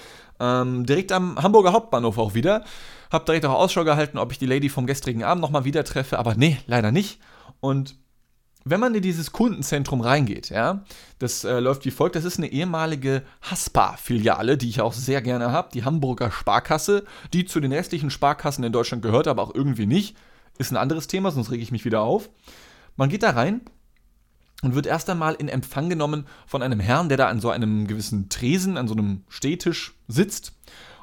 Ähm, 0.41 0.87
direkt 0.87 1.13
am 1.13 1.43
Hamburger 1.43 1.73
Hauptbahnhof 1.73 2.19
auch 2.19 2.35
wieder. 2.35 2.65
Hab 3.11 3.27
direkt 3.27 3.45
auch 3.47 3.55
Ausschau 3.55 3.85
gehalten, 3.85 4.19
ob 4.19 4.33
ich 4.33 4.39
die 4.39 4.47
Lady 4.47 4.69
vom 4.69 4.87
gestrigen 4.87 5.25
Abend 5.25 5.43
nochmal 5.43 5.65
wieder 5.65 5.85
treffe, 5.85 6.19
aber 6.19 6.35
nee, 6.35 6.59
leider 6.67 6.93
nicht. 6.93 7.21
Und 7.61 7.97
wenn 8.65 8.81
man 8.81 8.95
in 8.97 9.03
dieses 9.03 9.31
Kundenzentrum 9.31 10.01
reingeht, 10.01 10.51
ja, 10.51 10.85
das 11.21 11.45
äh, 11.45 11.61
läuft 11.61 11.85
wie 11.85 11.93
folgt: 11.93 12.17
Das 12.17 12.25
ist 12.25 12.39
eine 12.39 12.51
ehemalige 12.51 13.23
Haspa-Filiale, 13.43 14.59
die 14.59 14.69
ich 14.69 14.81
auch 14.81 14.93
sehr 14.93 15.23
gerne 15.23 15.53
habe, 15.53 15.69
die 15.73 15.85
Hamburger 15.85 16.33
Sparkasse, 16.33 17.05
die 17.33 17.45
zu 17.45 17.61
den 17.61 17.73
restlichen 17.73 18.11
Sparkassen 18.11 18.65
in 18.65 18.73
Deutschland 18.73 19.03
gehört, 19.03 19.29
aber 19.29 19.43
auch 19.43 19.55
irgendwie 19.55 19.87
nicht. 19.87 20.17
Ist 20.59 20.73
ein 20.73 20.77
anderes 20.77 21.07
Thema, 21.07 21.31
sonst 21.31 21.53
rege 21.53 21.63
ich 21.63 21.71
mich 21.71 21.85
wieder 21.85 22.01
auf. 22.01 22.29
Man 22.97 23.09
geht 23.09 23.23
da 23.23 23.31
rein 23.31 23.61
und 24.63 24.75
wird 24.75 24.87
erst 24.87 25.11
einmal 25.11 25.35
in 25.35 25.49
Empfang 25.49 25.89
genommen 25.89 26.27
von 26.47 26.63
einem 26.63 26.81
Herrn, 26.81 27.09
der 27.09 27.19
da 27.19 27.29
an 27.29 27.41
so 27.41 27.51
einem 27.51 27.87
gewissen 27.87 28.29
Tresen, 28.29 28.79
an 28.79 28.89
so 28.89 28.95
einem 28.95 29.25
Stehtisch 29.29 29.95
sitzt 30.09 30.53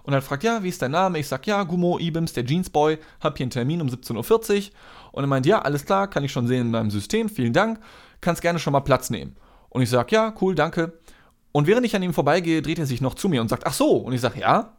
und 0.04 0.12
dann 0.12 0.22
fragt, 0.22 0.44
ja, 0.44 0.64
wie 0.64 0.70
ist 0.70 0.82
dein 0.82 0.92
Name? 0.92 1.18
Ich 1.20 1.28
sag, 1.28 1.48
ja, 1.48 1.64
Gummo 1.64 1.98
Ibims, 1.98 2.34
der 2.34 2.46
Jeansboy, 2.46 3.00
hab 3.22 3.38
hier 3.38 3.46
einen 3.46 3.52
Termin 3.52 3.82
um 3.82 3.88
17.40 3.88 4.58
Uhr 4.58 4.72
und 5.14 5.24
er 5.24 5.28
meint, 5.28 5.46
ja, 5.46 5.62
alles 5.62 5.86
klar, 5.86 6.10
kann 6.10 6.24
ich 6.24 6.32
schon 6.32 6.48
sehen 6.48 6.68
in 6.68 6.74
deinem 6.74 6.92
System, 6.92 7.30
vielen 7.30 7.54
Dank, 7.54 7.80
kannst 8.20 8.42
gerne 8.42 8.60
schon 8.60 8.74
mal 8.74 8.82
Platz 8.82 9.10
nehmen. 9.10 9.36
Und 9.70 9.82
ich 9.82 9.90
sag, 9.90 10.12
ja, 10.12 10.34
cool, 10.42 10.56
danke. 10.56 11.00
Und 11.52 11.68
während 11.68 11.86
ich 11.86 11.96
an 11.96 12.04
ihm 12.04 12.14
vorbeigehe, 12.14 12.62
dreht 12.62 12.80
er 12.80 12.86
sich 12.86 13.02
noch 13.02 13.16
zu 13.16 13.30
mir 13.30 13.42
und 13.42 13.48
sagt, 13.48 13.66
ach 13.66 13.74
so. 13.74 13.96
Und 13.98 14.14
ich 14.14 14.22
sag, 14.22 14.36
ja. 14.36 14.76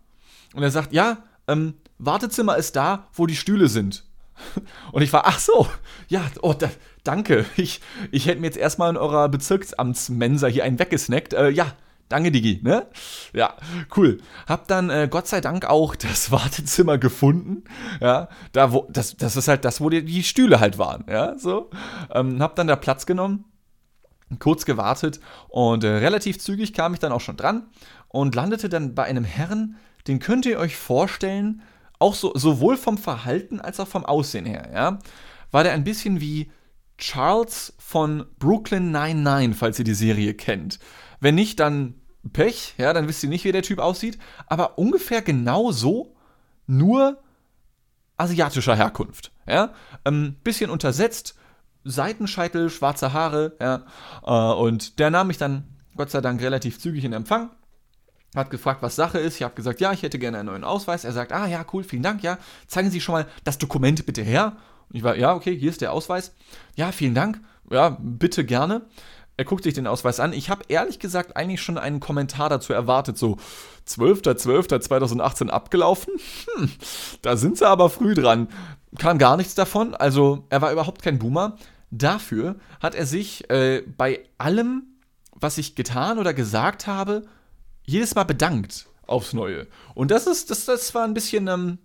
Und 0.55 0.63
er 0.63 0.71
sagt, 0.71 0.93
ja, 0.93 1.19
ähm, 1.49 1.75
Wartezimmer 1.99 2.57
ist 2.57 2.77
da, 2.77 3.09
wo 3.13 3.27
die 3.27 3.37
Stühle 3.37 3.69
sind. 3.69 4.05
Und 4.93 5.03
ich 5.03 5.13
war, 5.13 5.27
ach 5.27 5.39
so, 5.39 5.67
ja, 6.09 6.23
oh, 6.43 6.53
da, 6.53 6.71
danke. 7.03 7.45
Ich, 7.57 7.81
ich 8.11 8.27
hätte 8.27 8.41
mir 8.41 8.47
jetzt 8.47 8.57
erstmal 8.57 8.91
in 8.91 8.97
eurer 8.97 9.29
Bezirksamtsmensa 9.29 10.47
hier 10.47 10.65
einen 10.65 10.79
weggesnackt. 10.79 11.33
Äh, 11.33 11.51
ja, 11.51 11.73
danke, 12.09 12.31
Digi, 12.31 12.61
ne? 12.63 12.87
Ja, 13.33 13.55
cool. 13.97 14.19
Hab 14.47 14.69
dann 14.69 14.91
äh, 14.91 15.09
Gott 15.11 15.27
sei 15.27 15.41
Dank 15.41 15.65
auch 15.67 15.97
das 15.97 16.31
Wartezimmer 16.31 16.99
gefunden. 16.99 17.65
Ja, 18.01 18.29
da 18.53 18.73
wo, 18.73 18.87
das, 18.91 19.17
das 19.17 19.37
ist 19.37 19.49
halt 19.49 19.65
das, 19.65 19.81
wo 19.81 19.91
die, 19.91 20.05
die 20.05 20.23
Stühle 20.23 20.61
halt 20.61 20.79
waren, 20.79 21.05
ja, 21.09 21.39
so. 21.39 21.71
Ähm, 22.13 22.41
hab 22.41 22.57
dann 22.57 22.67
da 22.67 22.77
Platz 22.77 23.07
genommen, 23.07 23.45
kurz 24.39 24.65
gewartet 24.65 25.21
und 25.49 25.85
äh, 25.85 25.89
relativ 25.89 26.39
zügig 26.39 26.73
kam 26.73 26.95
ich 26.95 27.01
dann 27.01 27.13
auch 27.13 27.21
schon 27.21 27.37
dran 27.37 27.69
und 28.09 28.35
landete 28.35 28.69
dann 28.69 28.95
bei 28.95 29.05
einem 29.05 29.25
Herrn, 29.25 29.77
den 30.07 30.19
könnt 30.19 30.47
ihr 30.47 30.59
euch 30.59 30.77
vorstellen, 30.77 31.63
auch 32.05 32.15
so, 32.15 32.33
sowohl 32.35 32.77
vom 32.77 32.99
Verhalten 32.99 33.61
als 33.61 33.81
auch 33.81 33.89
vom 33.89 34.05
Aussehen 34.05 34.45
her, 34.45 34.71
ja, 34.75 34.99
war 35.51 35.65
der 35.65 35.73
ein 35.73 35.85
bisschen 35.85 36.21
wie 36.21 36.51
Charles 36.99 37.73
von 37.79 38.27
Brooklyn 38.39 38.91
99, 38.91 39.59
falls 39.59 39.79
ihr 39.79 39.87
die 39.87 39.95
Serie 39.95 40.35
kennt. 40.35 40.79
Wenn 41.21 41.35
nicht, 41.35 41.59
dann 41.61 41.95
Pech, 42.35 42.75
ja, 42.77 42.93
dann 42.93 43.09
wisst 43.09 43.23
ihr 43.23 43.31
nicht, 43.31 43.45
wie 43.45 43.53
der 43.53 43.63
Typ 43.63 43.79
aussieht, 43.79 44.19
aber 44.47 44.79
ungefähr 44.79 45.23
genau 45.23 45.73
so, 45.73 46.15
nur 46.67 47.23
asiatischer 48.19 48.77
Herkunft, 48.77 49.33
ja, 49.47 49.73
ähm, 50.05 50.37
bisschen 50.45 50.71
untersetzt, 50.71 51.37
Seitenscheitel, 51.85 52.69
schwarze 52.69 53.15
Haare, 53.15 53.57
ja, 53.61 53.87
äh, 54.25 54.55
und 54.59 54.99
der 54.99 55.11
nahm 55.11 55.29
mich 55.29 55.39
dann 55.39 55.65
Gott 55.97 56.11
sei 56.11 56.21
Dank 56.21 56.43
relativ 56.43 56.79
zügig 56.79 57.05
in 57.05 57.15
Empfang 57.15 57.51
hat 58.35 58.51
gefragt, 58.51 58.83
was 58.83 58.97
Sache 58.97 59.19
ist. 59.19 59.37
Ich 59.37 59.43
habe 59.43 59.55
gesagt, 59.55 59.81
ja, 59.81 59.93
ich 59.93 60.03
hätte 60.03 60.19
gerne 60.19 60.39
einen 60.39 60.49
neuen 60.49 60.65
Ausweis. 60.65 61.05
Er 61.05 61.13
sagt, 61.13 61.33
ah 61.33 61.47
ja, 61.47 61.65
cool, 61.73 61.85
vielen 61.85 62.03
Dank, 62.03 62.23
ja. 62.23 62.39
Zeigen 62.67 62.91
Sie 62.91 63.01
schon 63.01 63.15
mal 63.15 63.27
das 63.45 63.59
Dokument 63.59 64.05
bitte 64.07 64.23
her. 64.23 64.57
Und 64.89 64.97
ich 64.97 65.03
war, 65.03 65.17
ja, 65.17 65.35
okay, 65.35 65.57
hier 65.57 65.71
ist 65.71 65.81
der 65.81 65.93
Ausweis. 65.93 66.35
Ja, 66.77 66.93
vielen 66.93 67.15
Dank. 67.15 67.41
Ja, 67.71 67.97
bitte 68.01 68.45
gerne. 68.45 68.83
Er 69.37 69.45
guckt 69.45 69.65
sich 69.65 69.75
den 69.75 69.89
Ausweis 69.89 70.21
an. 70.21 70.33
Ich 70.33 70.49
habe 70.49 70.65
ehrlich 70.69 71.01
gesagt 71.01 71.37
eigentlich 71.37 71.61
schon 71.61 71.77
einen 71.77 71.99
Kommentar 71.99 72.49
dazu 72.49 72.73
erwartet, 72.73 73.19
so 73.19 73.37
12.12.2018 73.89 75.49
abgelaufen. 75.49 76.15
Hm, 76.57 76.71
da 77.23 77.37
sind 77.37 77.59
sie 77.59 77.67
aber 77.67 77.91
früh 77.91 78.15
dran. 78.15 78.49
kam 78.99 79.19
gar 79.19 79.37
nichts 79.37 79.55
davon. 79.55 79.95
Also 79.95 80.47
er 80.51 80.63
war 80.63 80.73
überhaupt 80.73 81.03
kein 81.03 81.19
Boomer. 81.19 81.57
Dafür 81.91 82.57
hat 82.81 82.95
er 82.95 83.07
sich 83.07 83.51
äh, 83.51 83.83
bei 83.97 84.21
allem, 84.39 84.85
was 85.33 85.59
ich 85.59 85.75
getan 85.75 86.19
oder 86.19 86.33
gesagt 86.33 86.87
habe, 86.87 87.25
jedes 87.87 88.15
Mal 88.15 88.25
bedankt 88.25 88.87
aufs 89.07 89.33
Neue. 89.33 89.67
Und 89.95 90.11
das 90.11 90.27
ist, 90.27 90.51
das, 90.51 90.65
das 90.65 90.95
war 90.95 91.05
ein 91.05 91.15
bisschen, 91.15 91.49
ähm, 91.49 91.79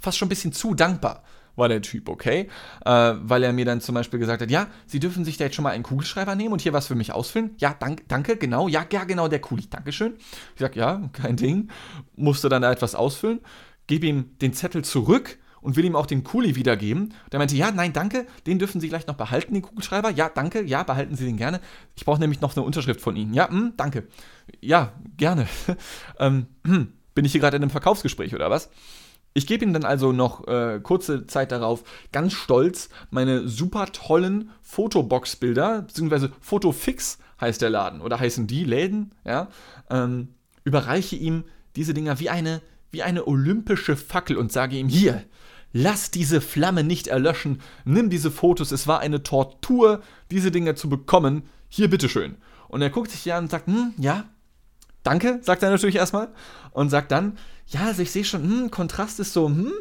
fast 0.00 0.18
schon 0.18 0.26
ein 0.26 0.30
bisschen 0.30 0.52
zu 0.52 0.74
dankbar 0.74 1.24
war 1.58 1.68
der 1.68 1.82
Typ, 1.82 2.08
okay? 2.08 2.48
Äh, 2.86 3.14
weil 3.20 3.42
er 3.42 3.52
mir 3.52 3.64
dann 3.64 3.80
zum 3.80 3.94
Beispiel 3.94 4.18
gesagt 4.18 4.40
hat, 4.40 4.50
ja, 4.50 4.68
Sie 4.86 5.00
dürfen 5.00 5.24
sich 5.24 5.36
da 5.36 5.44
jetzt 5.44 5.56
schon 5.56 5.64
mal 5.64 5.70
einen 5.70 5.82
Kugelschreiber 5.82 6.34
nehmen 6.34 6.52
und 6.52 6.62
hier 6.62 6.72
was 6.72 6.86
für 6.86 6.94
mich 6.94 7.12
ausfüllen. 7.12 7.50
Ja, 7.58 7.74
dank, 7.78 8.04
danke, 8.08 8.36
genau, 8.36 8.68
ja, 8.68 8.86
ja, 8.90 9.04
genau, 9.04 9.28
der 9.28 9.40
Kuli, 9.40 9.66
Dankeschön. 9.68 10.14
Ich 10.54 10.60
sag, 10.60 10.76
ja, 10.76 11.10
kein 11.12 11.36
Ding. 11.36 11.68
Musste 12.14 12.48
dann 12.48 12.62
da 12.62 12.70
etwas 12.70 12.94
ausfüllen, 12.94 13.40
gebe 13.88 14.06
ihm 14.06 14.38
den 14.38 14.54
Zettel 14.54 14.84
zurück 14.84 15.38
und 15.60 15.76
will 15.76 15.84
ihm 15.84 15.96
auch 15.96 16.06
den 16.06 16.24
Kuli 16.24 16.54
wiedergeben. 16.54 17.14
Der 17.32 17.38
meinte, 17.38 17.56
ja, 17.56 17.70
nein, 17.70 17.92
danke, 17.92 18.26
den 18.46 18.58
dürfen 18.58 18.80
Sie 18.80 18.88
gleich 18.88 19.06
noch 19.06 19.16
behalten, 19.16 19.54
den 19.54 19.62
Kugelschreiber. 19.62 20.10
Ja, 20.10 20.28
danke, 20.28 20.62
ja, 20.62 20.82
behalten 20.82 21.16
Sie 21.16 21.24
den 21.24 21.36
gerne. 21.36 21.60
Ich 21.96 22.04
brauche 22.04 22.20
nämlich 22.20 22.40
noch 22.40 22.56
eine 22.56 22.64
Unterschrift 22.64 23.00
von 23.00 23.16
Ihnen. 23.16 23.34
Ja, 23.34 23.48
mh, 23.50 23.58
hm, 23.58 23.72
danke. 23.76 24.06
Ja, 24.60 24.92
gerne. 25.16 25.46
ähm, 26.18 26.46
hm, 26.66 26.92
bin 27.14 27.24
ich 27.24 27.32
hier 27.32 27.40
gerade 27.40 27.56
in 27.56 27.62
einem 27.62 27.70
Verkaufsgespräch 27.70 28.34
oder 28.34 28.50
was? 28.50 28.70
Ich 29.34 29.46
gebe 29.46 29.64
ihm 29.64 29.72
dann 29.72 29.84
also 29.84 30.12
noch 30.12 30.48
äh, 30.48 30.80
kurze 30.82 31.26
Zeit 31.26 31.52
darauf 31.52 31.84
ganz 32.12 32.32
stolz 32.32 32.88
meine 33.10 33.46
super 33.46 33.86
tollen 33.86 34.50
Fotobox-Bilder, 34.62 35.82
beziehungsweise 35.82 36.32
Fotofix 36.40 37.18
heißt 37.40 37.62
der 37.62 37.70
Laden 37.70 38.00
oder 38.00 38.18
heißen 38.18 38.46
die 38.46 38.64
Läden, 38.64 39.12
ja, 39.24 39.48
ähm, 39.90 40.34
überreiche 40.64 41.16
ihm 41.16 41.44
diese 41.76 41.94
Dinger 41.94 42.18
wie 42.18 42.30
eine, 42.30 42.60
wie 42.90 43.02
eine 43.02 43.26
olympische 43.26 43.96
Fackel 43.96 44.36
und 44.36 44.50
sage 44.50 44.76
ihm 44.76 44.88
hier, 44.88 45.22
lass 45.72 46.10
diese 46.10 46.40
Flamme 46.40 46.84
nicht 46.84 47.08
erlöschen, 47.08 47.60
nimm 47.84 48.10
diese 48.10 48.30
Fotos, 48.30 48.72
es 48.72 48.86
war 48.86 49.00
eine 49.00 49.22
Tortur, 49.22 50.02
diese 50.30 50.50
Dinger 50.50 50.76
zu 50.76 50.88
bekommen, 50.88 51.42
hier 51.68 51.90
bitteschön. 51.90 52.36
Und 52.68 52.82
er 52.82 52.90
guckt 52.90 53.10
sich 53.10 53.24
ja 53.24 53.36
an 53.36 53.44
und 53.44 53.50
sagt, 53.50 53.66
hm, 53.66 53.94
ja, 53.98 54.24
danke, 55.02 55.40
sagt 55.42 55.62
er 55.62 55.70
natürlich 55.70 55.96
erstmal. 55.96 56.28
Und 56.72 56.90
sagt 56.90 57.12
dann, 57.12 57.38
ja, 57.66 57.86
also 57.86 58.02
ich 58.02 58.10
sehe 58.10 58.24
schon, 58.24 58.42
hm, 58.42 58.70
Kontrast 58.70 59.20
ist 59.20 59.32
so, 59.32 59.46
hm, 59.46 59.72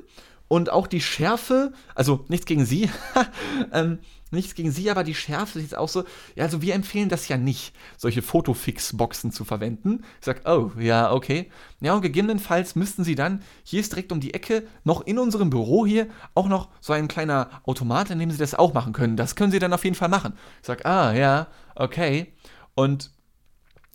und 0.47 0.69
auch 0.71 0.87
die 0.87 1.01
Schärfe, 1.01 1.73
also 1.95 2.25
nichts 2.27 2.45
gegen 2.45 2.65
sie, 2.65 2.89
ähm, 3.73 3.99
nichts 4.31 4.55
gegen 4.55 4.71
sie, 4.71 4.89
aber 4.89 5.03
die 5.03 5.15
Schärfe 5.15 5.59
ist 5.59 5.65
jetzt 5.65 5.77
auch 5.77 5.89
so, 5.89 6.03
ja, 6.35 6.43
also 6.43 6.61
wir 6.61 6.73
empfehlen 6.73 7.09
das 7.09 7.27
ja 7.27 7.37
nicht, 7.37 7.73
solche 7.97 8.21
Fotofix-Boxen 8.21 9.31
zu 9.31 9.45
verwenden. 9.45 10.03
Ich 10.19 10.25
sag, 10.25 10.41
oh, 10.45 10.71
ja, 10.79 11.11
okay. 11.11 11.49
Ja, 11.79 11.93
und 11.93 12.01
gegebenenfalls 12.01 12.75
müssten 12.75 13.03
sie 13.03 13.15
dann, 13.15 13.41
hier 13.63 13.79
ist 13.79 13.91
direkt 13.91 14.11
um 14.11 14.19
die 14.19 14.33
Ecke, 14.33 14.67
noch 14.83 15.01
in 15.01 15.19
unserem 15.19 15.49
Büro 15.49 15.85
hier, 15.85 16.07
auch 16.33 16.47
noch 16.47 16.69
so 16.81 16.93
ein 16.93 17.07
kleiner 17.07 17.49
Automat, 17.65 18.09
in 18.09 18.19
dem 18.19 18.31
sie 18.31 18.37
das 18.37 18.55
auch 18.55 18.73
machen 18.73 18.93
können. 18.93 19.17
Das 19.17 19.35
können 19.35 19.51
sie 19.51 19.59
dann 19.59 19.73
auf 19.73 19.83
jeden 19.83 19.95
Fall 19.95 20.09
machen. 20.09 20.33
Ich 20.61 20.67
sag, 20.67 20.85
ah, 20.85 21.13
ja, 21.13 21.47
okay. 21.75 22.33
Und 22.75 23.11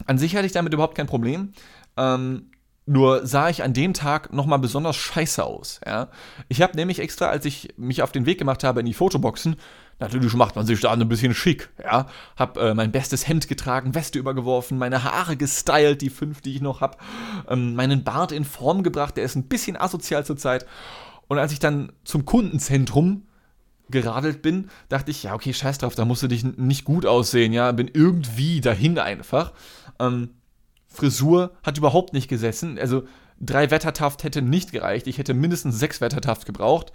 an 0.06 0.18
sich 0.18 0.34
hatte 0.34 0.46
ich 0.46 0.52
damit 0.52 0.72
überhaupt 0.72 0.96
kein 0.96 1.06
Problem. 1.06 1.52
Ähm, 1.96 2.51
nur 2.84 3.26
sah 3.26 3.48
ich 3.48 3.62
an 3.62 3.72
dem 3.72 3.94
Tag 3.94 4.32
nochmal 4.32 4.58
besonders 4.58 4.96
scheiße 4.96 5.44
aus. 5.44 5.80
Ja? 5.86 6.08
Ich 6.48 6.62
habe 6.62 6.76
nämlich 6.76 6.98
extra, 6.98 7.26
als 7.26 7.44
ich 7.44 7.74
mich 7.76 8.02
auf 8.02 8.12
den 8.12 8.26
Weg 8.26 8.38
gemacht 8.38 8.64
habe 8.64 8.80
in 8.80 8.86
die 8.86 8.94
Fotoboxen, 8.94 9.56
natürlich 10.00 10.34
macht 10.34 10.56
man 10.56 10.66
sich 10.66 10.80
da 10.80 10.92
ein 10.92 11.08
bisschen 11.08 11.34
schick. 11.34 11.70
Ja? 11.82 12.08
Hab 12.36 12.56
äh, 12.56 12.74
mein 12.74 12.90
bestes 12.90 13.28
Hemd 13.28 13.46
getragen, 13.46 13.94
Weste 13.94 14.18
übergeworfen, 14.18 14.78
meine 14.78 15.04
Haare 15.04 15.36
gestylt, 15.36 16.02
die 16.02 16.10
fünf, 16.10 16.40
die 16.40 16.56
ich 16.56 16.60
noch 16.60 16.80
habe, 16.80 16.98
ähm, 17.48 17.74
meinen 17.76 18.02
Bart 18.02 18.32
in 18.32 18.44
Form 18.44 18.82
gebracht, 18.82 19.16
der 19.16 19.24
ist 19.24 19.36
ein 19.36 19.48
bisschen 19.48 19.76
asozial 19.76 20.26
zurzeit. 20.26 20.66
Und 21.28 21.38
als 21.38 21.52
ich 21.52 21.60
dann 21.60 21.92
zum 22.04 22.24
Kundenzentrum 22.24 23.26
geradelt 23.90 24.42
bin, 24.42 24.70
dachte 24.88 25.12
ich, 25.12 25.22
ja, 25.22 25.34
okay, 25.34 25.54
scheiß 25.54 25.78
drauf, 25.78 25.94
da 25.94 26.04
musst 26.04 26.22
du 26.22 26.28
dich 26.28 26.42
nicht 26.42 26.84
gut 26.84 27.06
aussehen, 27.06 27.52
ja, 27.52 27.70
bin 27.70 27.88
irgendwie 27.92 28.60
dahin 28.60 28.98
einfach. 28.98 29.52
Ähm, 30.00 30.30
Frisur 30.92 31.52
hat 31.62 31.78
überhaupt 31.78 32.12
nicht 32.12 32.28
gesessen. 32.28 32.78
Also 32.78 33.04
drei 33.40 33.70
Wettertaft 33.70 34.24
hätte 34.24 34.42
nicht 34.42 34.72
gereicht. 34.72 35.06
Ich 35.06 35.18
hätte 35.18 35.34
mindestens 35.34 35.78
sechs 35.78 36.00
Wettertaft 36.00 36.46
gebraucht. 36.46 36.92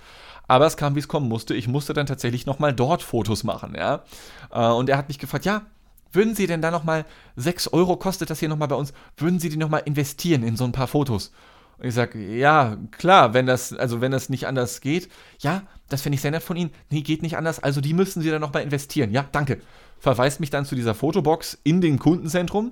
Aber 0.48 0.66
es 0.66 0.78
kam, 0.78 0.96
wie 0.96 1.00
es 1.00 1.08
kommen 1.08 1.28
musste. 1.28 1.54
Ich 1.54 1.68
musste 1.68 1.94
dann 1.94 2.06
tatsächlich 2.06 2.46
nochmal 2.46 2.74
dort 2.74 3.04
Fotos 3.04 3.44
machen, 3.44 3.76
ja. 3.76 4.04
Äh, 4.52 4.66
und 4.68 4.90
er 4.90 4.98
hat 4.98 5.10
mich 5.10 5.20
gefragt, 5.20 5.46
ja, 5.46 5.66
würden 6.14 6.36
Sie 6.36 6.48
denn 6.48 6.62
da 6.62 6.72
nochmal, 6.72 7.06
sechs 7.36 7.68
Euro 7.68 7.98
kostet 7.98 8.30
das 8.30 8.40
hier 8.40 8.48
nochmal 8.50 8.70
bei 8.70 8.76
uns, 8.76 8.94
würden 9.18 9.40
Sie 9.40 9.50
die 9.50 9.58
nochmal 9.58 9.84
investieren 9.86 10.44
in 10.44 10.56
so 10.56 10.64
ein 10.64 10.72
paar 10.72 10.88
Fotos? 10.88 11.32
Und 11.78 11.88
ich 11.88 11.94
sage, 11.94 12.20
ja, 12.20 12.78
klar, 12.92 13.34
wenn 13.34 13.46
das, 13.46 13.74
also 13.74 14.02
wenn 14.02 14.12
das 14.12 14.30
nicht 14.30 14.48
anders 14.48 14.82
geht, 14.82 15.10
ja, 15.40 15.64
das 15.90 16.02
finde 16.02 16.16
ich 16.16 16.22
sehr 16.22 16.32
nett 16.32 16.44
von 16.44 16.58
Ihnen. 16.58 16.72
Nee, 16.90 17.02
geht 17.02 17.22
nicht 17.22 17.38
anders, 17.38 17.60
also 17.62 17.82
die 17.82 17.94
müssen 17.94 18.22
Sie 18.22 18.30
dann 18.30 18.42
nochmal 18.42 18.64
investieren. 18.64 19.12
Ja, 19.12 19.26
danke. 19.32 19.62
Verweist 20.00 20.40
mich 20.40 20.50
dann 20.50 20.66
zu 20.66 20.76
dieser 20.76 20.96
Fotobox 20.96 21.58
in 21.64 21.82
dem 21.82 22.00
Kundenzentrum 22.00 22.72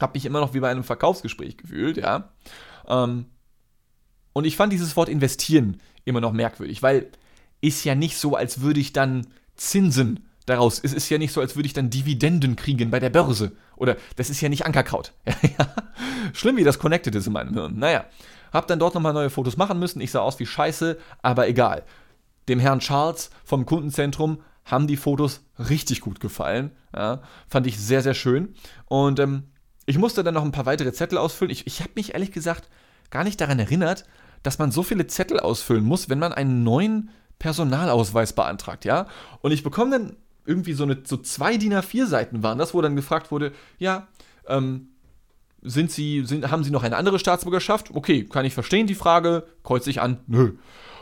habe 0.00 0.12
mich 0.14 0.26
immer 0.26 0.40
noch 0.40 0.54
wie 0.54 0.60
bei 0.60 0.70
einem 0.70 0.84
Verkaufsgespräch 0.84 1.56
gefühlt, 1.56 1.96
ja. 1.96 2.30
Ähm, 2.88 3.26
und 4.32 4.44
ich 4.44 4.56
fand 4.56 4.72
dieses 4.72 4.96
Wort 4.96 5.08
investieren 5.08 5.80
immer 6.04 6.20
noch 6.20 6.32
merkwürdig, 6.32 6.82
weil 6.82 7.10
ist 7.60 7.84
ja 7.84 7.94
nicht 7.94 8.18
so, 8.18 8.36
als 8.36 8.60
würde 8.60 8.80
ich 8.80 8.92
dann 8.92 9.26
Zinsen 9.56 10.28
daraus, 10.46 10.80
es 10.82 10.92
ist 10.92 11.08
ja 11.08 11.18
nicht 11.18 11.32
so, 11.32 11.40
als 11.40 11.56
würde 11.56 11.66
ich 11.66 11.72
dann 11.72 11.88
Dividenden 11.88 12.56
kriegen 12.56 12.90
bei 12.90 13.00
der 13.00 13.10
Börse. 13.10 13.52
Oder 13.76 13.96
das 14.16 14.28
ist 14.28 14.40
ja 14.40 14.48
nicht 14.48 14.66
Ankerkraut. 14.66 15.12
Schlimm, 16.32 16.56
wie 16.56 16.64
das 16.64 16.78
connected 16.78 17.14
ist 17.14 17.26
in 17.26 17.32
meinem 17.32 17.54
Hirn. 17.54 17.78
Naja, 17.78 18.04
hab 18.52 18.66
dann 18.66 18.78
dort 18.78 18.94
nochmal 18.94 19.14
neue 19.14 19.30
Fotos 19.30 19.56
machen 19.56 19.78
müssen. 19.78 20.00
Ich 20.00 20.10
sah 20.10 20.20
aus 20.20 20.38
wie 20.38 20.46
Scheiße, 20.46 20.98
aber 21.22 21.48
egal. 21.48 21.84
Dem 22.48 22.60
Herrn 22.60 22.80
Charles 22.80 23.30
vom 23.44 23.64
Kundenzentrum 23.64 24.42
haben 24.64 24.86
die 24.86 24.96
Fotos 24.96 25.42
richtig 25.58 26.00
gut 26.00 26.20
gefallen. 26.20 26.70
Ja, 26.94 27.22
fand 27.48 27.66
ich 27.66 27.78
sehr, 27.78 28.02
sehr 28.02 28.14
schön. 28.14 28.54
Und 28.86 29.18
ähm, 29.18 29.44
ich 29.86 29.98
musste 29.98 30.24
dann 30.24 30.34
noch 30.34 30.44
ein 30.44 30.52
paar 30.52 30.66
weitere 30.66 30.92
Zettel 30.92 31.18
ausfüllen. 31.18 31.50
Ich, 31.50 31.66
ich 31.66 31.80
habe 31.80 31.92
mich 31.94 32.14
ehrlich 32.14 32.32
gesagt 32.32 32.68
gar 33.10 33.24
nicht 33.24 33.40
daran 33.40 33.58
erinnert, 33.58 34.04
dass 34.42 34.58
man 34.58 34.70
so 34.70 34.82
viele 34.82 35.06
Zettel 35.06 35.40
ausfüllen 35.40 35.84
muss, 35.84 36.08
wenn 36.08 36.18
man 36.18 36.32
einen 36.32 36.62
neuen 36.62 37.10
Personalausweis 37.38 38.32
beantragt, 38.32 38.84
ja? 38.84 39.06
Und 39.40 39.52
ich 39.52 39.62
bekomme 39.62 39.90
dann 39.90 40.16
irgendwie 40.46 40.74
so 40.74 40.84
eine, 40.84 40.98
so 41.04 41.16
zwei 41.16 41.56
DIN 41.56 41.74
A4 41.74 42.06
Seiten 42.06 42.42
waren 42.42 42.58
das, 42.58 42.74
wo 42.74 42.80
dann 42.80 42.96
gefragt 42.96 43.30
wurde, 43.30 43.52
ja, 43.78 44.08
ähm, 44.46 44.88
sind 45.62 45.90
Sie, 45.90 46.24
sind, 46.24 46.50
haben 46.50 46.62
Sie 46.62 46.70
noch 46.70 46.82
eine 46.82 46.96
andere 46.96 47.18
Staatsbürgerschaft? 47.18 47.90
Okay, 47.94 48.24
kann 48.24 48.44
ich 48.44 48.54
verstehen 48.54 48.86
die 48.86 48.94
Frage, 48.94 49.44
kreuze 49.62 49.90
ich 49.90 50.00
an, 50.00 50.18
nö. 50.26 50.52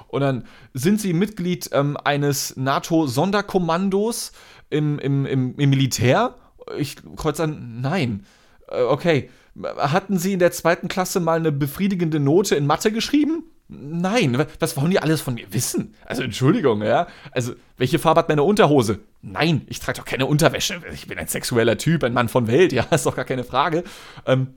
Und 0.07 0.21
dann 0.21 0.45
sind 0.75 1.01
Sie 1.01 1.13
Mitglied 1.13 1.71
ähm, 1.73 1.97
eines 1.97 2.57
NATO-Sonderkommandos 2.57 4.33
im, 4.71 4.99
im, 4.99 5.27
im, 5.27 5.59
im 5.59 5.71
Militär? 5.71 6.37
Ich 6.79 6.97
kreuze 7.17 7.45
an, 7.45 7.81
nein. 7.81 8.25
Äh, 8.73 8.83
okay, 8.83 9.31
hatten 9.77 10.19
Sie 10.19 10.33
in 10.33 10.39
der 10.39 10.53
zweiten 10.53 10.89
Klasse 10.89 11.21
mal 11.21 11.39
eine 11.39 11.53
befriedigende 11.53 12.19
Note 12.21 12.55
in 12.55 12.67
Mathe 12.67 12.91
geschrieben? 12.91 13.45
Nein, 13.69 14.47
was 14.59 14.77
wollen 14.77 14.91
die 14.91 14.99
alles 14.99 15.21
von 15.21 15.35
mir 15.35 15.47
wissen? 15.53 15.95
Also 16.05 16.23
Entschuldigung, 16.23 16.83
ja. 16.83 17.07
Also, 17.31 17.55
welche 17.79 17.99
Farbe 17.99 18.21
hat 18.21 18.29
meine 18.29 18.43
Unterhose? 18.43 19.01
Nein, 19.23 19.63
ich 19.67 19.81
trage 19.81 19.99
doch 19.99 20.05
keine 20.05 20.27
Unterwäsche. 20.27 20.81
Ich 20.93 21.07
bin 21.07 21.19
ein 21.19 21.29
sexueller 21.29 21.79
Typ, 21.79 22.05
ein 22.05 22.13
Mann 22.13 22.29
von 22.29 22.47
Welt, 22.47 22.73
ja, 22.73 22.83
ist 22.85 23.07
doch 23.07 23.17
gar 23.17 23.25
keine 23.25 23.45
Frage. 23.45 23.85
Ähm, 24.27 24.55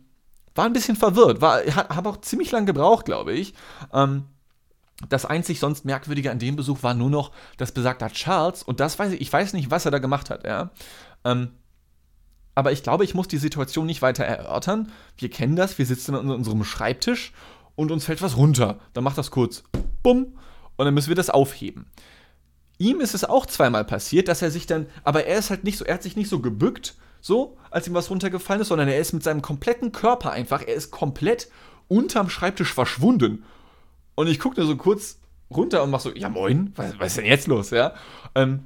war 0.54 0.66
ein 0.66 0.74
bisschen 0.74 0.96
verwirrt, 0.96 1.42
war, 1.42 1.62
habe 1.66 2.10
auch 2.10 2.22
ziemlich 2.22 2.52
lang 2.52 2.66
gebraucht, 2.66 3.06
glaube 3.06 3.34
ich. 3.34 3.54
Ähm, 3.94 4.26
das 5.10 5.26
einzig 5.26 5.60
sonst 5.60 5.84
Merkwürdige 5.84 6.32
an 6.32 6.40
dem 6.40 6.56
Besuch 6.56 6.82
war 6.82 6.94
nur 6.94 7.10
noch, 7.10 7.32
dass 7.58 7.74
besagter 7.74 8.10
Charles, 8.10 8.64
und 8.64 8.80
das 8.80 8.98
weiß 8.98 9.14
ich, 9.14 9.22
ich 9.22 9.32
weiß 9.32 9.54
nicht, 9.54 9.70
was 9.70 9.86
er 9.86 9.92
da 9.92 10.00
gemacht 10.00 10.30
hat, 10.30 10.46
ja. 10.46 10.72
Ähm, 11.26 11.50
aber 12.56 12.72
ich 12.72 12.84
glaube, 12.84 13.04
ich 13.04 13.14
muss 13.14 13.28
die 13.28 13.38
Situation 13.38 13.86
nicht 13.86 14.02
weiter 14.02 14.24
erörtern. 14.24 14.92
Wir 15.18 15.30
kennen 15.30 15.56
das, 15.56 15.78
wir 15.78 15.86
sitzen 15.86 16.16
an 16.16 16.30
unserem 16.32 16.64
Schreibtisch 16.64 17.34
und 17.76 17.92
uns 17.92 18.06
fällt 18.06 18.22
was 18.22 18.38
runter. 18.38 18.80
Dann 18.94 19.04
macht 19.04 19.18
das 19.18 19.30
kurz 19.30 19.64
bumm 20.02 20.38
und 20.78 20.86
dann 20.86 20.94
müssen 20.94 21.10
wir 21.10 21.16
das 21.16 21.30
aufheben. 21.30 21.88
Ihm 22.78 23.00
ist 23.00 23.14
es 23.14 23.24
auch 23.24 23.46
zweimal 23.46 23.86
passiert, 23.86 24.28
dass 24.28 24.42
er 24.42 24.52
sich 24.52 24.68
dann, 24.68 24.88
aber 25.04 25.26
er 25.26 25.38
ist 25.38 25.50
halt 25.50 25.64
nicht 25.64 25.78
so, 25.78 25.86
er 25.86 25.96
hat 25.96 26.04
sich 26.04 26.16
nicht 26.16 26.30
so 26.30 26.40
gebückt, 26.40 26.96
so, 27.22 27.58
als 27.72 27.88
ihm 27.88 27.94
was 27.94 28.10
runtergefallen 28.10 28.62
ist, 28.62 28.68
sondern 28.68 28.88
er 28.88 29.00
ist 29.00 29.14
mit 29.14 29.24
seinem 29.24 29.42
kompletten 29.42 29.92
Körper 29.92 30.32
einfach, 30.32 30.62
er 30.62 30.76
ist 30.76 30.92
komplett 30.92 31.50
unterm 31.88 32.30
Schreibtisch 32.30 32.74
verschwunden. 32.74 33.44
Und 34.16 34.28
ich 34.28 34.40
gucke 34.40 34.60
nur 34.60 34.68
so 34.68 34.76
kurz 34.76 35.20
runter 35.50 35.84
und 35.84 35.90
mach 35.90 36.00
so, 36.00 36.14
ja 36.14 36.30
moin, 36.30 36.72
was, 36.76 37.00
was 37.00 37.08
ist 37.08 37.18
denn 37.18 37.26
jetzt 37.26 37.48
los, 37.48 37.72
ja? 37.72 37.94
Ähm, 38.36 38.66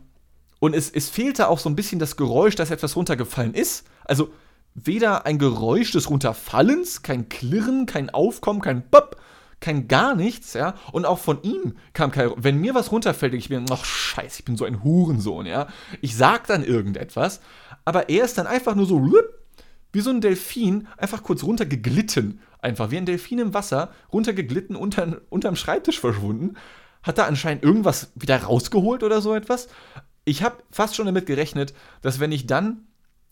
und 0.59 0.75
es, 0.75 0.89
es 0.89 1.09
fehlte 1.09 1.47
auch 1.47 1.59
so 1.59 1.69
ein 1.69 1.75
bisschen 1.75 1.99
das 1.99 2.17
Geräusch, 2.17 2.55
dass 2.55 2.71
etwas 2.71 2.95
runtergefallen 2.95 3.53
ist. 3.53 3.85
Also 4.05 4.31
weder 4.75 5.25
ein 5.25 5.39
Geräusch 5.39 5.91
des 5.91 6.09
Runterfallens, 6.09 7.01
kein 7.01 7.29
Klirren, 7.29 7.85
kein 7.85 8.09
Aufkommen, 8.09 8.61
kein 8.61 8.87
Bop, 8.89 9.17
kein 9.59 9.87
gar 9.87 10.15
nichts, 10.15 10.53
ja. 10.53 10.75
Und 10.91 11.05
auch 11.05 11.19
von 11.19 11.41
ihm 11.43 11.75
kam 11.93 12.11
kein. 12.11 12.31
Wenn 12.37 12.57
mir 12.57 12.75
was 12.75 12.91
runterfällt, 12.91 13.33
ich 13.33 13.49
bin, 13.49 13.65
ach 13.69 13.83
scheiße, 13.83 14.39
ich 14.39 14.45
bin 14.45 14.57
so 14.57 14.65
ein 14.65 14.83
Hurensohn, 14.83 15.45
ja. 15.45 15.67
Ich 16.01 16.15
sag 16.15 16.47
dann 16.47 16.63
irgendetwas, 16.63 17.41
aber 17.85 18.09
er 18.09 18.25
ist 18.25 18.37
dann 18.37 18.47
einfach 18.47 18.75
nur 18.75 18.85
so 18.85 18.99
wie 19.91 20.01
so 20.01 20.11
ein 20.11 20.21
Delfin 20.21 20.87
einfach 20.97 21.23
kurz 21.23 21.43
runtergeglitten. 21.43 22.41
Einfach 22.61 22.91
wie 22.91 22.97
ein 22.97 23.05
Delfin 23.05 23.39
im 23.39 23.53
Wasser, 23.53 23.91
runtergeglitten, 24.11 24.75
unter, 24.75 25.21
unterm 25.29 25.55
Schreibtisch 25.55 25.99
verschwunden. 25.99 26.55
hat 27.01 27.17
da 27.17 27.25
anscheinend 27.25 27.63
irgendwas 27.63 28.11
wieder 28.15 28.43
rausgeholt 28.43 29.03
oder 29.03 29.21
so 29.21 29.33
etwas. 29.33 29.69
Ich 30.29 30.43
habe 30.43 30.57
fast 30.69 30.95
schon 30.95 31.07
damit 31.07 31.25
gerechnet, 31.25 31.73
dass 32.03 32.19
wenn 32.19 32.31
ich 32.31 32.45
dann 32.45 32.85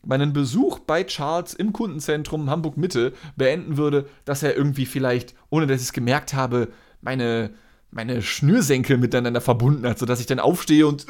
meinen 0.04 0.34
Besuch 0.34 0.80
bei 0.80 1.04
Charles 1.04 1.54
im 1.54 1.72
Kundenzentrum 1.72 2.50
Hamburg 2.50 2.76
Mitte 2.76 3.14
beenden 3.36 3.78
würde, 3.78 4.08
dass 4.26 4.42
er 4.42 4.56
irgendwie 4.56 4.88
vielleicht, 4.88 5.36
ohne 5.52 5.68
dass 5.68 5.82
ich 5.82 5.90
es 5.90 5.94
gemerkt 5.94 6.34
habe, 6.34 6.70
meine, 7.02 7.52
meine 7.92 8.24
Schnürsenkel 8.24 8.98
miteinander 8.98 9.42
verbunden 9.42 9.88
hat, 9.88 10.00
sodass 10.00 10.20
ich 10.20 10.26
dann 10.26 10.40
aufstehe 10.40 10.88
und 10.88 11.06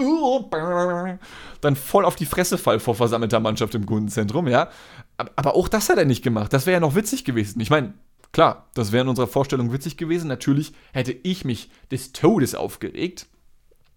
dann 1.62 1.76
voll 1.78 2.04
auf 2.04 2.18
die 2.18 2.26
Fresse 2.26 2.58
fall 2.58 2.82
vor 2.82 2.96
versammelter 2.96 3.40
Mannschaft 3.40 3.74
im 3.74 3.86
Kundenzentrum, 3.86 4.50
ja. 4.50 4.70
Aber 5.16 5.56
auch 5.56 5.70
das 5.70 5.88
hat 5.88 5.98
er 5.98 6.06
nicht 6.06 6.22
gemacht. 6.22 6.52
Das 6.52 6.66
wäre 6.66 6.74
ja 6.74 6.82
noch 6.82 6.96
witzig 6.96 7.24
gewesen. 7.24 7.62
Ich 7.62 7.70
meine, 7.70 7.94
klar, 8.34 8.68
das 8.74 8.92
wäre 8.92 9.04
in 9.04 9.10
unserer 9.10 9.28
Vorstellung 9.28 9.72
witzig 9.72 9.96
gewesen. 9.96 10.28
Natürlich 10.28 10.74
hätte 10.92 11.14
ich 11.14 11.46
mich 11.46 11.72
des 11.92 12.12
Todes 12.12 12.56
aufgeregt. 12.56 13.28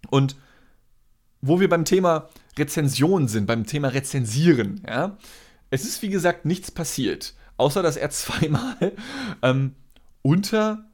Und 0.08 0.36
wo 1.40 1.60
wir 1.60 1.68
beim 1.68 1.84
Thema 1.84 2.28
Rezension 2.58 3.28
sind, 3.28 3.46
beim 3.46 3.66
Thema 3.66 3.88
Rezensieren, 3.88 4.82
ja, 4.86 5.16
es 5.70 5.84
ist 5.84 6.02
wie 6.02 6.08
gesagt 6.08 6.44
nichts 6.44 6.70
passiert, 6.70 7.34
außer 7.56 7.82
dass 7.82 7.96
er 7.96 8.10
zweimal 8.10 8.92
ähm, 9.42 9.74
unter 10.22 10.84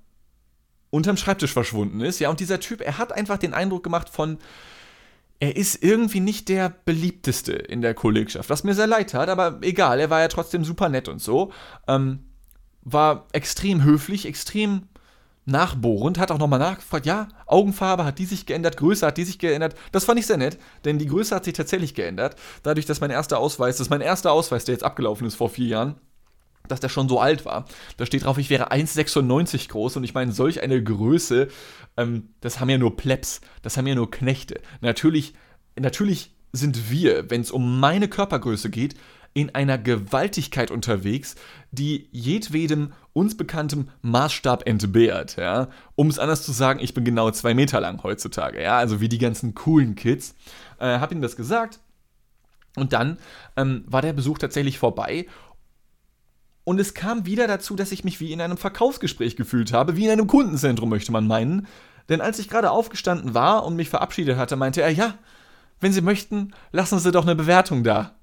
unterm 0.90 1.16
Schreibtisch 1.16 1.52
verschwunden 1.52 2.00
ist. 2.00 2.20
Ja, 2.20 2.30
und 2.30 2.40
dieser 2.40 2.61
Typ, 2.61 2.80
er 2.80 2.98
hat 2.98 3.12
einfach 3.12 3.38
den 3.38 3.54
Eindruck 3.54 3.85
gemacht 3.85 4.09
von, 4.09 4.38
er 5.40 5.56
ist 5.56 5.82
irgendwie 5.82 6.20
nicht 6.20 6.48
der 6.48 6.74
beliebteste 6.85 7.52
in 7.52 7.82
der 7.82 7.94
Kollegschaft, 7.94 8.48
was 8.48 8.64
mir 8.64 8.74
sehr 8.74 8.87
leid 8.87 9.12
hat, 9.12 9.28
aber 9.28 9.59
egal, 9.62 10.00
er 10.00 10.11
war 10.11 10.20
ja 10.20 10.28
trotzdem 10.28 10.64
super 10.64 10.88
nett 10.88 11.09
und 11.09 11.20
so. 11.20 11.52
Ähm, 11.87 12.20
war 12.82 13.26
extrem 13.32 13.82
höflich, 13.82 14.26
extrem 14.26 14.88
nachbohrend, 15.46 16.18
hat 16.18 16.30
auch 16.30 16.38
nochmal 16.38 16.59
nachgefragt, 16.59 17.06
ja, 17.06 17.28
Augenfarbe, 17.46 18.04
hat 18.04 18.18
die 18.18 18.26
sich 18.26 18.46
geändert, 18.46 18.76
Größe 18.76 19.06
hat 19.06 19.16
die 19.16 19.24
sich 19.24 19.38
geändert. 19.38 19.74
Das 19.92 20.04
fand 20.04 20.18
ich 20.18 20.26
sehr 20.26 20.37
nett, 20.37 20.59
denn 20.85 20.98
die 20.98 21.06
Größe 21.06 21.35
hat 21.35 21.44
sich 21.44 21.54
tatsächlich 21.54 21.94
geändert. 21.94 22.37
Dadurch, 22.62 22.85
dass 22.87 23.00
mein 23.00 23.11
erster 23.11 23.38
Ausweis, 23.38 23.76
das 23.76 23.87
ist 23.87 23.90
mein 23.90 24.00
erster 24.00 24.32
Ausweis, 24.32 24.64
der 24.64 24.74
jetzt 24.74 24.85
abgelaufen 24.85 25.26
ist 25.26 25.37
vor 25.37 25.48
vier 25.48 25.68
Jahren, 25.68 25.94
dass 26.66 26.80
der 26.80 26.88
schon 26.88 27.09
so 27.09 27.20
alt 27.20 27.44
war. 27.44 27.64
Da 27.96 28.06
steht 28.06 28.24
drauf, 28.24 28.38
ich 28.38 28.50
wäre 28.50 28.72
1,96 28.72 29.68
groß 29.68 29.96
und 29.96 30.04
ich 30.04 30.14
meine, 30.14 30.32
solch 30.32 30.62
eine 30.62 30.82
Größe, 30.82 31.48
ähm, 31.96 32.30
das 32.40 32.59
haben 32.59 32.68
ja 32.68 32.78
nur 32.78 32.96
Plebs, 32.96 33.40
das 33.62 33.76
haben 33.76 33.87
ja 33.87 33.94
nur 33.94 34.11
Knechte. 34.11 34.61
Natürlich, 34.80 35.35
natürlich 35.78 36.35
sind 36.52 36.90
wir, 36.90 37.30
wenn 37.30 37.40
es 37.40 37.52
um 37.52 37.78
meine 37.78 38.09
Körpergröße 38.09 38.70
geht, 38.70 38.96
in 39.37 39.55
einer 39.55 39.77
Gewaltigkeit 39.77 40.70
unterwegs, 40.70 41.35
die 41.70 42.09
jedwedem 42.11 42.94
uns 43.12 43.37
bekanntem 43.37 43.90
Maßstab 44.01 44.66
entbehrt. 44.66 45.37
Ja? 45.37 45.68
Um 45.94 46.09
es 46.09 46.18
anders 46.18 46.42
zu 46.42 46.53
sagen, 46.53 46.81
ich 46.83 46.94
bin 46.94 47.05
genau 47.05 47.31
zwei 47.31 47.53
Meter 47.53 47.79
lang 47.79 48.03
heutzutage. 48.03 48.62
Ja? 48.62 48.79
Also 48.79 49.03
wie 49.03 49.11
die 49.11 49.18
ganzen 49.18 49.55
coolen 49.55 49.94
Kids. 49.94 50.35
Äh, 50.79 51.01
hab 51.01 51.12
ihm 51.12 51.20
das 51.20 51.37
gesagt. 51.37 51.81
Und 52.77 52.94
dann 52.94 53.18
ähm, 53.59 53.85
war 53.87 54.01
der 54.01 54.14
Besuch 54.14 54.38
tatsächlich 54.38 54.79
vorbei. 54.79 55.27
Und 56.64 56.81
es 56.81 56.94
kam 56.94 57.27
wieder 57.27 57.46
dazu, 57.46 57.77
dass 57.77 57.92
ich 57.92 58.05
mich 58.05 58.20
wie 58.20 58.33
in 58.33 58.40
einem 58.40 58.57
Verkaufsgespräch 58.57 59.37
gefühlt 59.37 59.70
habe, 59.70 59.96
wie 59.96 60.07
in 60.07 60.12
einem 60.12 60.29
Kundenzentrum, 60.29 60.88
möchte 60.88 61.12
man 61.12 61.27
meinen. 61.27 61.66
Denn 62.09 62.22
als 62.22 62.38
ich 62.38 62.49
gerade 62.49 62.70
aufgestanden 62.70 63.35
war 63.35 63.66
und 63.66 63.77
mich 63.77 63.90
verabschiedet 63.90 64.38
hatte, 64.38 64.57
meinte 64.57 64.81
er, 64.81 64.90
ja, 64.90 65.18
wenn 65.79 65.92
Sie 65.92 66.01
möchten, 66.01 66.55
lassen 66.72 66.99
Sie 66.99 67.12
doch 67.12 67.25
eine 67.25 67.37
Bewertung 67.37 67.85
da 67.85 68.16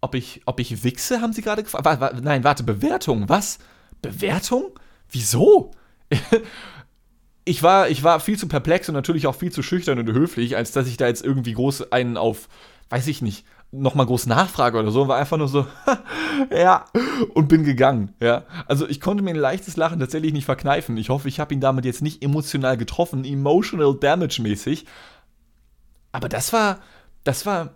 ob 0.00 0.14
ich, 0.14 0.42
ob 0.46 0.60
ich 0.60 0.84
wichse, 0.84 1.20
haben 1.20 1.32
Sie 1.32 1.42
gerade 1.42 1.62
gefragt? 1.62 2.22
Nein, 2.22 2.44
warte, 2.44 2.62
Bewertung, 2.62 3.28
was? 3.28 3.58
Bewertung? 4.02 4.70
Wieso? 5.10 5.72
ich 7.44 7.62
war, 7.62 7.88
ich 7.88 8.02
war 8.04 8.20
viel 8.20 8.38
zu 8.38 8.48
perplex 8.48 8.88
und 8.88 8.94
natürlich 8.94 9.26
auch 9.26 9.34
viel 9.34 9.52
zu 9.52 9.62
schüchtern 9.62 9.98
und 9.98 10.08
höflich, 10.12 10.56
als 10.56 10.72
dass 10.72 10.86
ich 10.86 10.96
da 10.96 11.06
jetzt 11.06 11.24
irgendwie 11.24 11.54
groß 11.54 11.92
einen 11.92 12.16
auf, 12.16 12.48
weiß 12.90 13.06
ich 13.08 13.22
nicht, 13.22 13.44
nochmal 13.70 14.06
groß 14.06 14.26
nachfrage 14.26 14.78
oder 14.78 14.90
so, 14.90 15.08
war 15.08 15.18
einfach 15.18 15.36
nur 15.36 15.48
so, 15.48 15.66
ja, 16.50 16.86
und 17.34 17.48
bin 17.48 17.64
gegangen, 17.64 18.14
ja. 18.20 18.44
Also 18.66 18.88
ich 18.88 19.00
konnte 19.00 19.22
mir 19.22 19.30
ein 19.30 19.36
leichtes 19.36 19.76
Lachen 19.76 20.00
tatsächlich 20.00 20.32
nicht 20.32 20.46
verkneifen. 20.46 20.96
Ich 20.96 21.10
hoffe, 21.10 21.28
ich 21.28 21.40
habe 21.40 21.52
ihn 21.52 21.60
damit 21.60 21.84
jetzt 21.84 22.02
nicht 22.02 22.22
emotional 22.22 22.76
getroffen, 22.76 23.24
emotional 23.24 23.94
damage 23.94 24.40
mäßig, 24.40 24.86
aber 26.12 26.28
das 26.28 26.52
war, 26.52 26.80
das 27.24 27.46
war. 27.46 27.74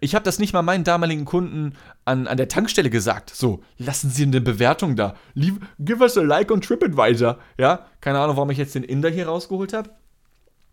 Ich 0.00 0.14
habe 0.14 0.24
das 0.24 0.38
nicht 0.38 0.52
mal 0.52 0.62
meinen 0.62 0.84
damaligen 0.84 1.24
Kunden 1.24 1.74
an, 2.04 2.28
an 2.28 2.36
der 2.36 2.48
Tankstelle 2.48 2.88
gesagt. 2.88 3.30
So, 3.30 3.64
lassen 3.78 4.10
Sie 4.10 4.22
eine 4.22 4.40
Bewertung 4.40 4.94
da. 4.94 5.14
Leave, 5.34 5.58
give 5.80 6.00
us 6.00 6.16
a 6.16 6.22
like 6.22 6.52
on 6.52 6.60
TripAdvisor. 6.60 7.38
Ja, 7.58 7.86
keine 8.00 8.20
Ahnung, 8.20 8.36
warum 8.36 8.50
ich 8.50 8.58
jetzt 8.58 8.76
den 8.76 8.84
Inder 8.84 9.10
hier 9.10 9.26
rausgeholt 9.26 9.72
habe. 9.72 9.90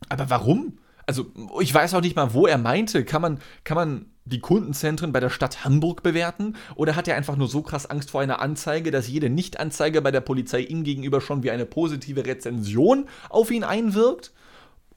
Aber 0.10 0.30
warum? 0.30 0.78
Also, 1.08 1.28
ich 1.60 1.74
weiß 1.74 1.96
auch 1.96 2.02
nicht 2.02 2.16
mal, 2.16 2.34
wo 2.34 2.46
er 2.46 2.60
meinte. 2.60 3.04
Kann 3.04 3.22
man, 3.22 3.40
kann 3.64 3.76
man 3.76 4.06
die 4.26 4.40
Kundenzentren 4.40 5.12
bei 5.12 5.20
der 5.20 5.30
Stadt 5.30 5.64
Hamburg 5.64 6.04
bewerten? 6.04 6.56
Oder 6.76 6.96
hat 6.96 7.08
er 7.08 7.16
einfach 7.16 7.36
nur 7.36 7.48
so 7.48 7.62
krass 7.62 7.90
Angst 7.90 8.12
vor 8.12 8.22
einer 8.22 8.42
Anzeige, 8.42 8.92
dass 8.92 9.08
jede 9.08 9.30
Nicht-Anzeige 9.30 10.02
bei 10.02 10.12
der 10.12 10.22
Polizei 10.22 10.62
ihm 10.62 10.84
gegenüber 10.84 11.22
schon 11.22 11.44
wie 11.44 11.52
eine 11.52 11.66
positive 11.66 12.26
Rezension 12.26 13.08
auf 13.30 13.52
ihn 13.52 13.64
einwirkt? 13.64 14.34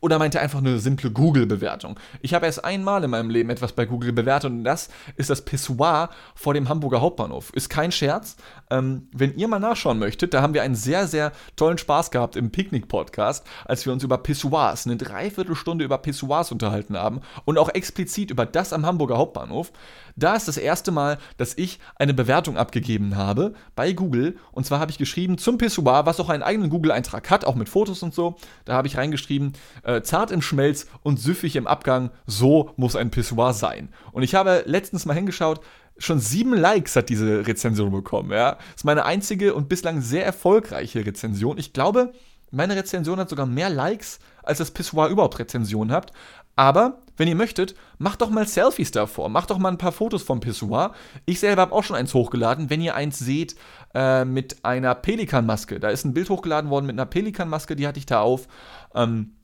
Oder 0.01 0.19
meint 0.19 0.35
er 0.37 0.43
einfach 0.43 0.61
eine 0.61 0.79
simple 0.79 1.11
Google-Bewertung? 1.11 1.99
Ich 2.23 2.33
habe 2.33 2.47
erst 2.47 2.65
einmal 2.65 3.03
in 3.03 3.11
meinem 3.11 3.31
Leben 3.31 3.51
etwas 3.51 3.73
bei 3.73 3.85
Google 3.85 4.13
bewertet 4.13 4.51
und 4.51 4.63
das 4.63 4.91
ist 5.17 5.29
das 5.29 5.45
Pissoir 5.45 6.11
vor 6.37 6.55
dem 6.55 6.69
Hamburger 6.69 7.01
Hauptbahnhof. 7.01 7.51
Ist 7.53 7.69
kein 7.69 7.91
Scherz. 7.91 8.37
Ähm, 8.71 9.09
wenn 9.13 9.37
ihr 9.37 9.49
mal 9.49 9.59
nachschauen 9.59 9.99
möchtet, 9.99 10.35
da 10.35 10.43
haben 10.43 10.55
wir 10.55 10.63
einen 10.63 10.77
sehr, 10.77 11.09
sehr 11.09 11.33
tollen 11.57 11.79
Spaß 11.79 12.13
gehabt 12.13 12.37
im 12.37 12.53
Picknick-Podcast, 12.53 13.45
als 13.65 13.87
wir 13.87 13.93
uns 13.93 14.05
über 14.05 14.19
Pissoirs, 14.19 14.87
eine 14.87 14.97
Dreiviertelstunde 14.97 15.85
über 15.85 15.99
Pissoirs 15.99 16.53
unterhalten 16.53 16.97
haben 16.97 17.21
und 17.45 17.59
auch 17.59 17.71
explizit 17.71 18.31
über 18.31 18.47
das 18.47 18.73
am 18.73 18.87
Hamburger 18.87 19.19
Hauptbahnhof. 19.19 19.73
Da 20.19 20.35
ist 20.35 20.49
das 20.49 20.57
erste 20.57 20.91
Mal, 20.91 21.19
dass 21.37 21.57
ich 21.57 21.79
eine 21.97 22.13
Bewertung 22.13 22.57
abgegeben 22.57 23.17
habe 23.17 23.55
bei 23.77 23.93
Google. 23.93 24.37
Und 24.53 24.67
zwar 24.67 24.81
habe 24.81 24.91
ich 24.91 24.99
geschrieben 24.99 25.39
zum 25.39 25.59
Pissoir, 25.59 26.07
was 26.07 26.19
auch 26.19 26.29
einen 26.29 26.43
eigenen 26.43 26.71
Google-Eintrag 26.71 27.31
hat, 27.31 27.45
auch 27.45 27.55
mit 27.55 27.69
Fotos 27.69 28.03
und 28.03 28.13
so. 28.13 28.37
Da 28.65 28.75
habe 28.75 28.89
ich 28.89 28.97
reingeschrieben, 28.97 29.53
äh, 29.85 30.03
zart 30.03 30.33
im 30.33 30.43
Schmelz 30.43 30.87
und 31.03 31.21
süffig 31.21 31.55
im 31.55 31.67
Abgang, 31.67 32.11
so 32.27 32.73
muss 32.77 32.97
ein 32.97 33.11
Pissoir 33.11 33.55
sein. 33.55 33.91
Und 34.13 34.25
ich 34.25 34.35
habe 34.35 34.65
letztens 34.67 35.07
mal 35.07 35.15
hingeschaut, 35.15 35.61
schon 35.99 36.19
sieben 36.19 36.55
Likes 36.55 36.97
hat 36.97 37.09
diese 37.09 37.47
Rezension 37.47 37.93
bekommen. 37.93 38.33
Ja? 38.33 38.53
Das 38.53 38.79
ist 38.79 38.85
meine 38.85 39.05
einzige 39.05 39.55
und 39.55 39.69
bislang 39.69 40.01
sehr 40.01 40.25
erfolgreiche 40.25 41.05
Rezension. 41.05 41.59
Ich 41.59 41.73
glaube, 41.73 42.13
meine 42.51 42.77
Rezension 42.77 43.19
hat 43.19 43.29
sogar 43.29 43.47
mehr 43.47 43.69
Likes, 43.69 44.21
als 44.43 44.59
das 44.59 44.71
Pissoir 44.71 45.09
überhaupt 45.09 45.39
Rezensionen 45.39 45.93
hat. 45.93 46.13
Aber, 46.59 46.99
wenn 47.17 47.29
ihr 47.29 47.37
möchtet, 47.37 47.77
macht 47.99 48.21
doch 48.21 48.31
mal 48.31 48.45
Selfies 48.45 48.91
davor. 48.91 49.29
Macht 49.29 49.51
doch 49.51 49.59
mal 49.59 49.69
ein 49.69 49.79
paar 49.79 49.93
Fotos 49.93 50.25
vom 50.25 50.41
Pissoir. 50.41 50.93
Ich 51.25 51.39
selber 51.39 51.63
habe 51.63 51.73
auch 51.73 51.85
schon 51.85 51.95
eins 51.95 52.15
hochgeladen. 52.15 52.69
Wenn 52.69 52.81
ihr 52.81 52.97
eins 52.97 53.21
seht 53.21 53.55
äh, 53.95 54.25
mit 54.25 54.65
einer 54.65 54.97
Pelikanmaske, 54.97 55.79
da 55.79 55.91
ist 55.91 56.05
ein 56.05 56.15
Bild 56.15 56.31
hochgeladen 56.31 56.69
worden 56.69 56.87
mit 56.87 56.97
einer 56.97 57.07
Pelikanmaske, 57.07 57.77
die 57.77 57.87
hatte 57.87 58.01
ich 58.01 58.07
da 58.07 58.23
auf. 58.23 58.49
Ähm, 58.93 59.35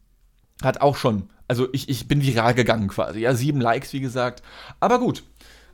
hat 0.61 0.81
auch 0.81 0.97
schon, 0.97 1.29
also 1.47 1.69
ich, 1.73 1.89
ich 1.89 2.09
bin 2.09 2.21
viral 2.21 2.55
gegangen 2.55 2.89
quasi. 2.89 3.21
Ja, 3.21 3.33
sieben 3.33 3.61
Likes, 3.61 3.93
wie 3.93 4.01
gesagt. 4.01 4.43
Aber 4.81 4.99
gut. 4.99 5.23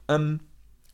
Ähm, 0.09 0.41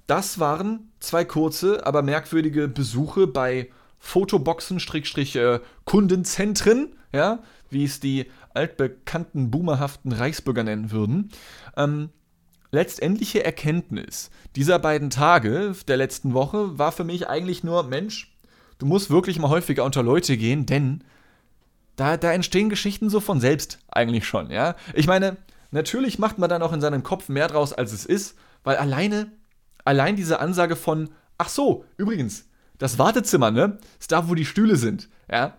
das 0.07 0.39
waren 0.39 0.93
zwei 1.01 1.25
kurze, 1.25 1.85
aber 1.85 2.03
merkwürdige 2.03 2.69
Besuche 2.69 3.27
bei 3.27 3.71
Fotoboxen-Kundenzentren, 3.99 6.95
ja, 7.13 7.41
wie 7.71 7.85
es 7.85 8.01
die 8.01 8.27
altbekannten 8.55 9.51
boomerhaften 9.51 10.13
Reichsbürger 10.13 10.65
nennen 10.65 10.91
würden. 10.91 11.31
Ähm, 11.77 12.11
letztendliche 12.71 13.45
Erkenntnis 13.45 14.31
dieser 14.55 14.79
beiden 14.79 15.11
Tage 15.11 15.75
der 15.89 15.97
letzten 15.97 16.35
Woche 16.35 16.79
war 16.79 16.93
für 16.93 17.05
mich 17.05 17.29
eigentlich 17.29 17.65
nur, 17.65 17.85
Mensch, 17.85 18.35
du 18.79 18.87
musst 18.87 19.11
wirklich 19.11 19.39
mal 19.39 19.51
häufiger 19.51 19.85
unter 19.85 20.03
Leute 20.03 20.37
gehen, 20.37 20.67
denn 20.67 21.03
da, 21.97 22.17
da 22.17 22.33
entstehen 22.33 22.69
Geschichten 22.69 23.09
so 23.09 23.21
von 23.21 23.41
selbst 23.41 23.79
eigentlich 23.89 24.27
schon, 24.27 24.51
ja. 24.51 24.77
Ich 24.95 25.07
meine, 25.07 25.37
natürlich 25.71 26.19
macht 26.19 26.39
man 26.39 26.51
dann 26.51 26.63
auch 26.63 26.73
in 26.73 26.81
seinem 26.81 27.03
Kopf 27.03 27.29
mehr 27.29 27.49
draus, 27.49 27.73
als 27.73 27.93
es 27.93 28.05
ist, 28.05 28.37
weil 28.65 28.77
alleine, 28.77 29.31
allein 29.85 30.17
diese 30.17 30.41
Ansage 30.41 30.77
von, 30.77 31.11
ach 31.39 31.49
so, 31.49 31.85
übrigens, 31.97 32.47
das 32.79 32.99
Wartezimmer, 32.99 33.51
ne, 33.51 33.79
ist 33.99 34.13
da, 34.13 34.29
wo 34.29 34.35
die 34.35 34.45
Stühle 34.45 34.77
sind, 34.77 35.09
ja. 35.31 35.55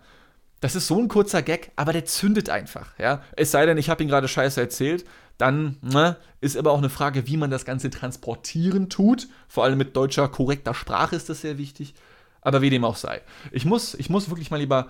Das 0.60 0.74
ist 0.74 0.88
so 0.88 0.98
ein 0.98 1.06
kurzer 1.06 1.40
Gag, 1.40 1.70
aber 1.76 1.92
der 1.92 2.04
zündet 2.04 2.50
einfach, 2.50 2.98
ja. 2.98 3.22
Es 3.36 3.50
sei 3.50 3.64
denn, 3.66 3.78
ich 3.78 3.90
habe 3.90 4.02
ihn 4.02 4.08
gerade 4.08 4.28
scheiße 4.28 4.60
erzählt, 4.60 5.04
dann 5.36 5.76
ne, 5.82 6.16
ist 6.40 6.56
aber 6.56 6.72
auch 6.72 6.78
eine 6.78 6.90
Frage, 6.90 7.28
wie 7.28 7.36
man 7.36 7.50
das 7.50 7.64
Ganze 7.64 7.90
transportieren 7.90 8.88
tut. 8.88 9.28
Vor 9.46 9.62
allem 9.62 9.78
mit 9.78 9.94
deutscher 9.94 10.26
korrekter 10.28 10.74
Sprache 10.74 11.14
ist 11.14 11.28
das 11.28 11.42
sehr 11.42 11.58
wichtig. 11.58 11.94
Aber 12.40 12.60
wie 12.60 12.70
dem 12.70 12.84
auch 12.84 12.96
sei. 12.96 13.20
Ich 13.52 13.64
muss, 13.64 13.94
ich 13.94 14.10
muss 14.10 14.30
wirklich 14.30 14.50
mal 14.50 14.58
lieber 14.58 14.88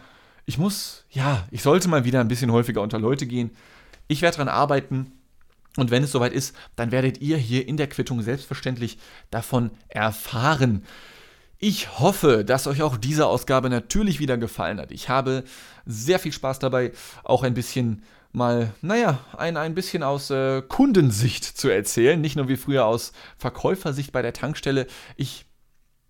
ich 0.48 0.56
muss, 0.56 1.04
ja, 1.10 1.46
ich 1.50 1.60
sollte 1.60 1.88
mal 1.88 2.06
wieder 2.06 2.20
ein 2.20 2.28
bisschen 2.28 2.50
häufiger 2.50 2.80
unter 2.80 2.98
Leute 2.98 3.26
gehen. 3.26 3.50
Ich 4.06 4.22
werde 4.22 4.38
daran 4.38 4.48
arbeiten. 4.48 5.12
Und 5.76 5.90
wenn 5.90 6.02
es 6.02 6.10
soweit 6.10 6.32
ist, 6.32 6.56
dann 6.74 6.90
werdet 6.90 7.20
ihr 7.20 7.36
hier 7.36 7.68
in 7.68 7.76
der 7.76 7.86
Quittung 7.86 8.22
selbstverständlich 8.22 8.96
davon 9.30 9.70
erfahren. 9.88 10.86
Ich 11.60 11.98
hoffe, 11.98 12.44
dass 12.44 12.68
euch 12.68 12.82
auch 12.82 12.96
diese 12.96 13.26
Ausgabe 13.26 13.68
natürlich 13.68 14.20
wieder 14.20 14.38
gefallen 14.38 14.78
hat. 14.78 14.92
Ich 14.92 15.08
habe 15.08 15.42
sehr 15.84 16.20
viel 16.20 16.32
Spaß 16.32 16.60
dabei, 16.60 16.92
auch 17.24 17.42
ein 17.42 17.54
bisschen 17.54 18.02
mal, 18.32 18.72
naja, 18.80 19.18
ein, 19.36 19.56
ein 19.56 19.74
bisschen 19.74 20.04
aus 20.04 20.30
äh, 20.30 20.62
Kundensicht 20.62 21.44
zu 21.44 21.68
erzählen, 21.68 22.20
nicht 22.20 22.36
nur 22.36 22.48
wie 22.48 22.56
früher 22.56 22.84
aus 22.84 23.12
Verkäufersicht 23.38 24.12
bei 24.12 24.22
der 24.22 24.32
Tankstelle. 24.32 24.86
Ich, 25.16 25.46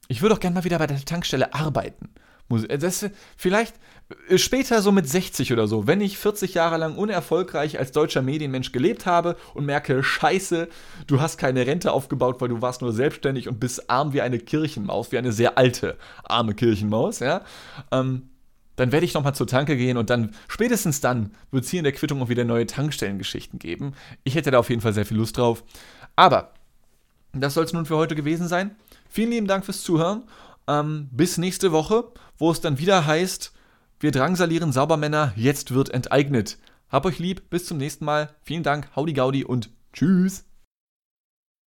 ich 0.09 0.21
würde 0.21 0.35
auch 0.35 0.41
gerne 0.41 0.55
mal 0.55 0.65
wieder 0.65 0.79
bei 0.79 0.87
der 0.87 1.03
Tankstelle 1.03 1.55
arbeiten. 1.55 2.11
Äh, 2.51 2.79
das, 2.79 3.07
vielleicht 3.37 3.75
äh, 4.29 4.39
später 4.39 4.83
so 4.83 4.93
mit 4.93 5.09
60 5.09 5.53
oder 5.53 5.67
so, 5.67 5.87
wenn 5.87 6.01
ich 6.01 6.19
40 6.19 6.55
Jahre 6.55 6.77
lang 6.77 6.97
unerfolgreich 6.97 7.79
als 7.79 7.93
deutscher 7.93 8.23
Medienmensch 8.23 8.73
gelebt 8.73 9.07
habe 9.07 9.37
und 9.55 9.67
merke, 9.67 10.03
scheiße, 10.03 10.69
du 11.07 11.21
hast 11.21 11.39
keine 11.39 11.67
Rente 11.67 11.93
aufgebaut, 11.93 12.41
weil 12.41 12.49
du 12.49 12.63
warst 12.63 12.81
nur 12.81 12.93
selbstständig 12.93 13.49
und 13.49 13.61
bist 13.61 13.91
arm 13.91 14.13
wie 14.13 14.23
eine 14.23 14.39
Kirchenmaus, 14.39 15.13
wie 15.13 15.19
eine 15.19 15.33
sehr 15.33 15.59
alte, 15.59 15.97
arme 16.25 16.55
Kirchenmaus, 16.55 17.21
ja, 17.21 17.43
ähm, 17.93 18.31
dann 18.77 18.93
werde 18.93 19.05
ich 19.05 19.15
nochmal 19.15 19.35
zur 19.35 19.49
Tanke 19.49 19.77
gehen 19.77 19.97
und 19.97 20.09
dann, 20.09 20.35
spätestens 20.47 21.01
dann, 21.01 21.33
wird 21.51 21.65
es 21.65 21.71
hier 21.71 21.81
in 21.81 21.85
der 21.85 21.93
Quittung 21.93 22.23
auch 22.23 22.29
wieder 22.29 22.45
neue 22.45 22.65
Tankstellengeschichten 22.65 23.59
geben. 23.59 23.95
Ich 24.23 24.37
hätte 24.37 24.53
da 24.53 24.61
auf 24.61 24.71
jeden 24.71 24.83
Fall 24.83 24.93
sehr 24.93 25.05
viel 25.05 25.17
Lust 25.17 25.37
drauf. 25.37 25.65
Aber, 26.15 26.53
das 27.33 27.55
soll 27.55 27.65
es 27.65 27.73
nun 27.73 27.87
für 27.87 27.97
heute 27.97 28.15
gewesen 28.15 28.47
sein. 28.47 28.77
Vielen 29.11 29.31
lieben 29.31 29.47
Dank 29.49 29.65
fürs 29.65 29.83
Zuhören 29.83 30.23
ähm, 30.69 31.09
bis 31.11 31.39
nächste 31.39 31.73
Woche, 31.73 32.05
wo 32.39 32.51
es 32.51 32.61
dann 32.61 32.79
wieder 32.79 33.07
heißt, 33.07 33.53
wir 34.01 34.13
drangsalieren 34.13 34.73
Saubermänner, 34.73 35.33
jetzt 35.37 35.75
wird 35.75 35.91
enteignet. 35.91 36.59
Hab 36.89 37.05
euch 37.05 37.19
lieb, 37.19 37.51
bis 37.51 37.67
zum 37.67 37.79
nächsten 37.79 38.05
Mal. 38.05 38.31
Vielen 38.43 38.63
Dank, 38.63 38.89
Howdy 38.97 39.13
Gaudi 39.13 39.45
und 39.45 39.71
tschüss. 39.93 40.48